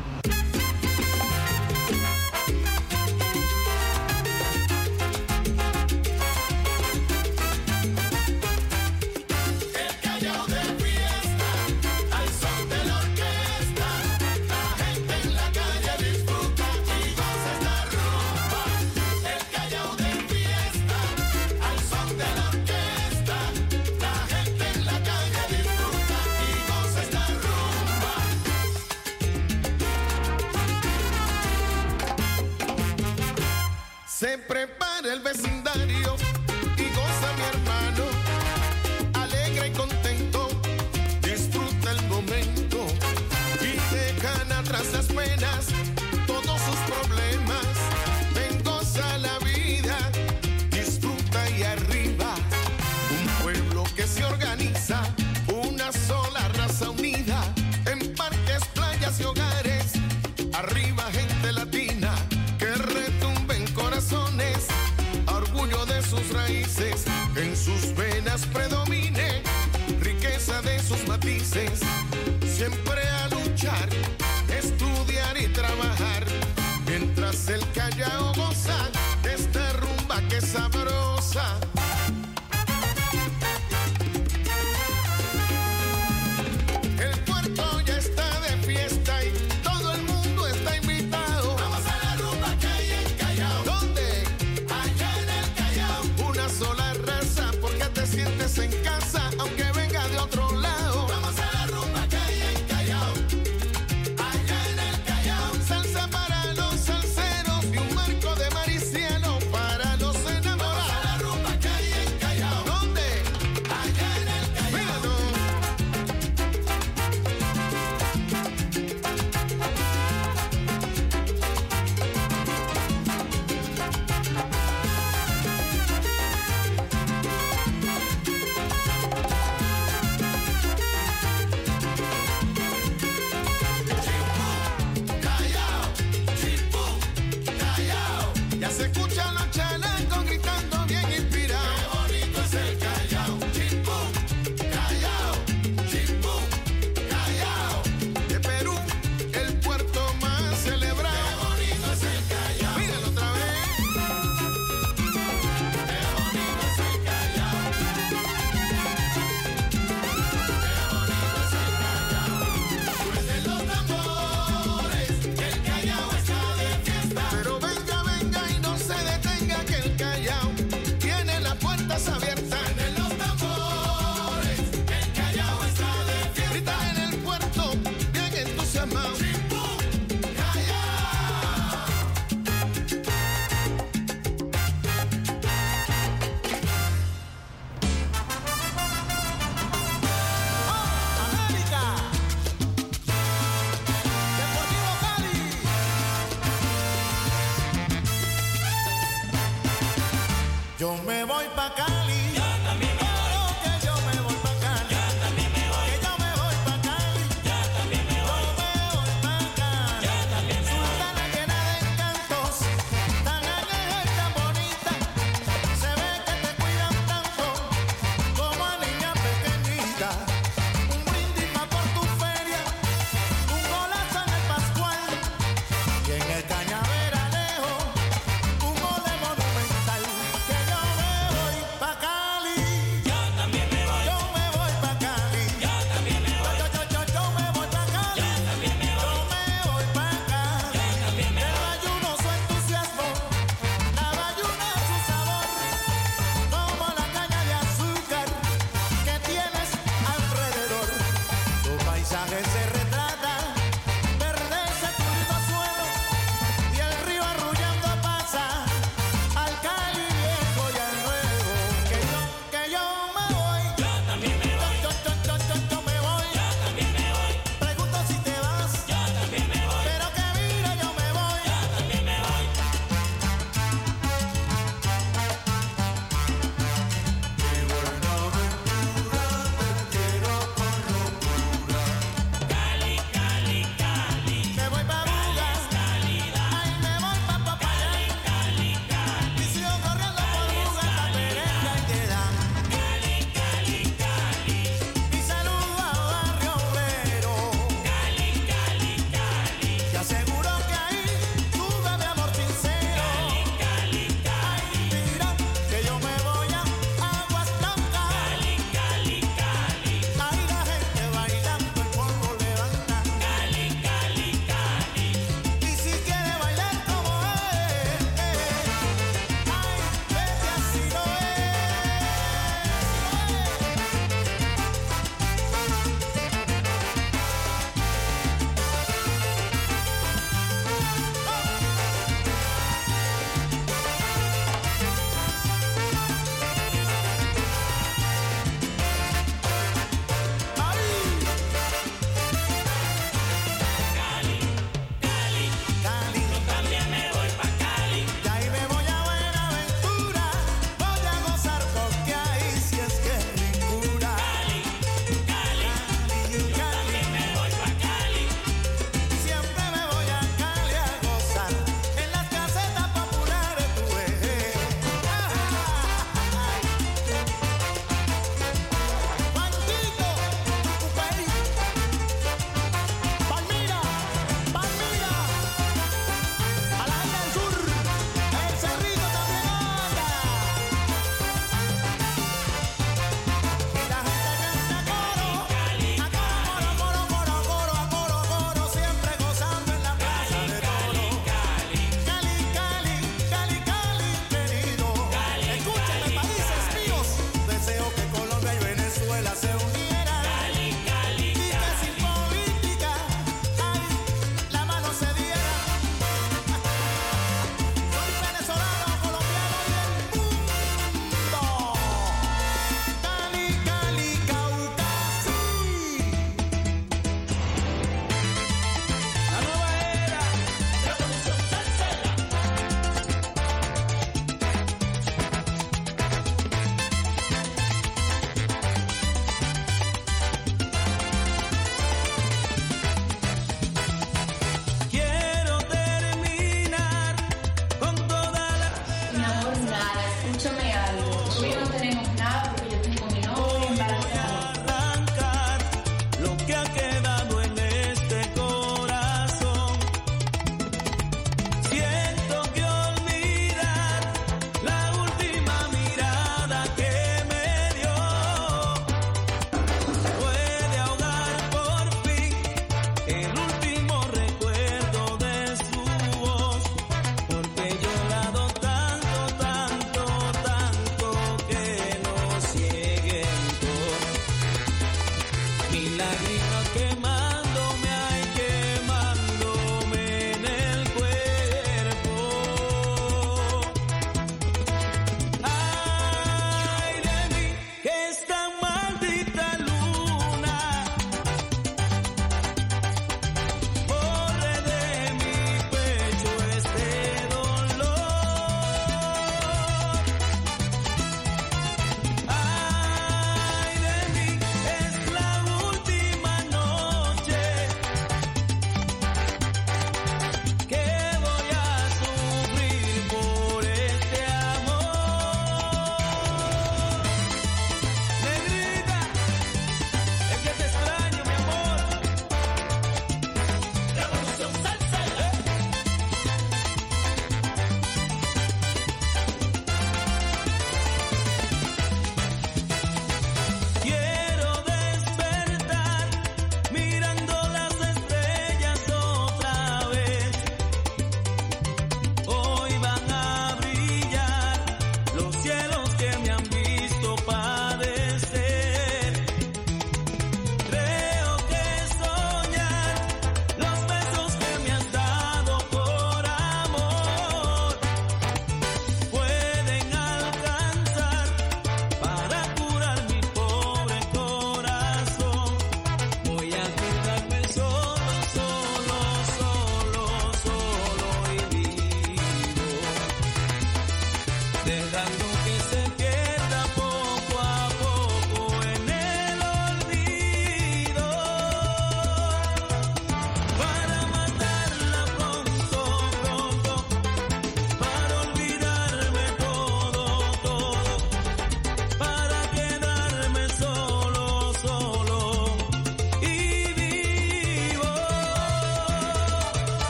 [34.22, 36.16] Se prepara el vecindario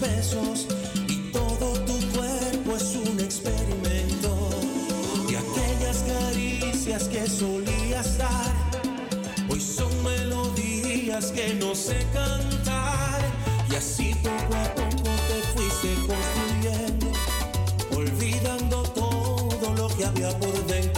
[0.00, 0.66] besos
[1.08, 4.50] y todo tu cuerpo es un experimento.
[5.28, 8.54] Y aquellas caricias que solías dar,
[9.48, 13.20] hoy son melodías que no sé cantar.
[13.70, 17.06] Y así poco a poco te fuiste construyendo,
[17.96, 20.95] olvidando todo lo que había por dentro.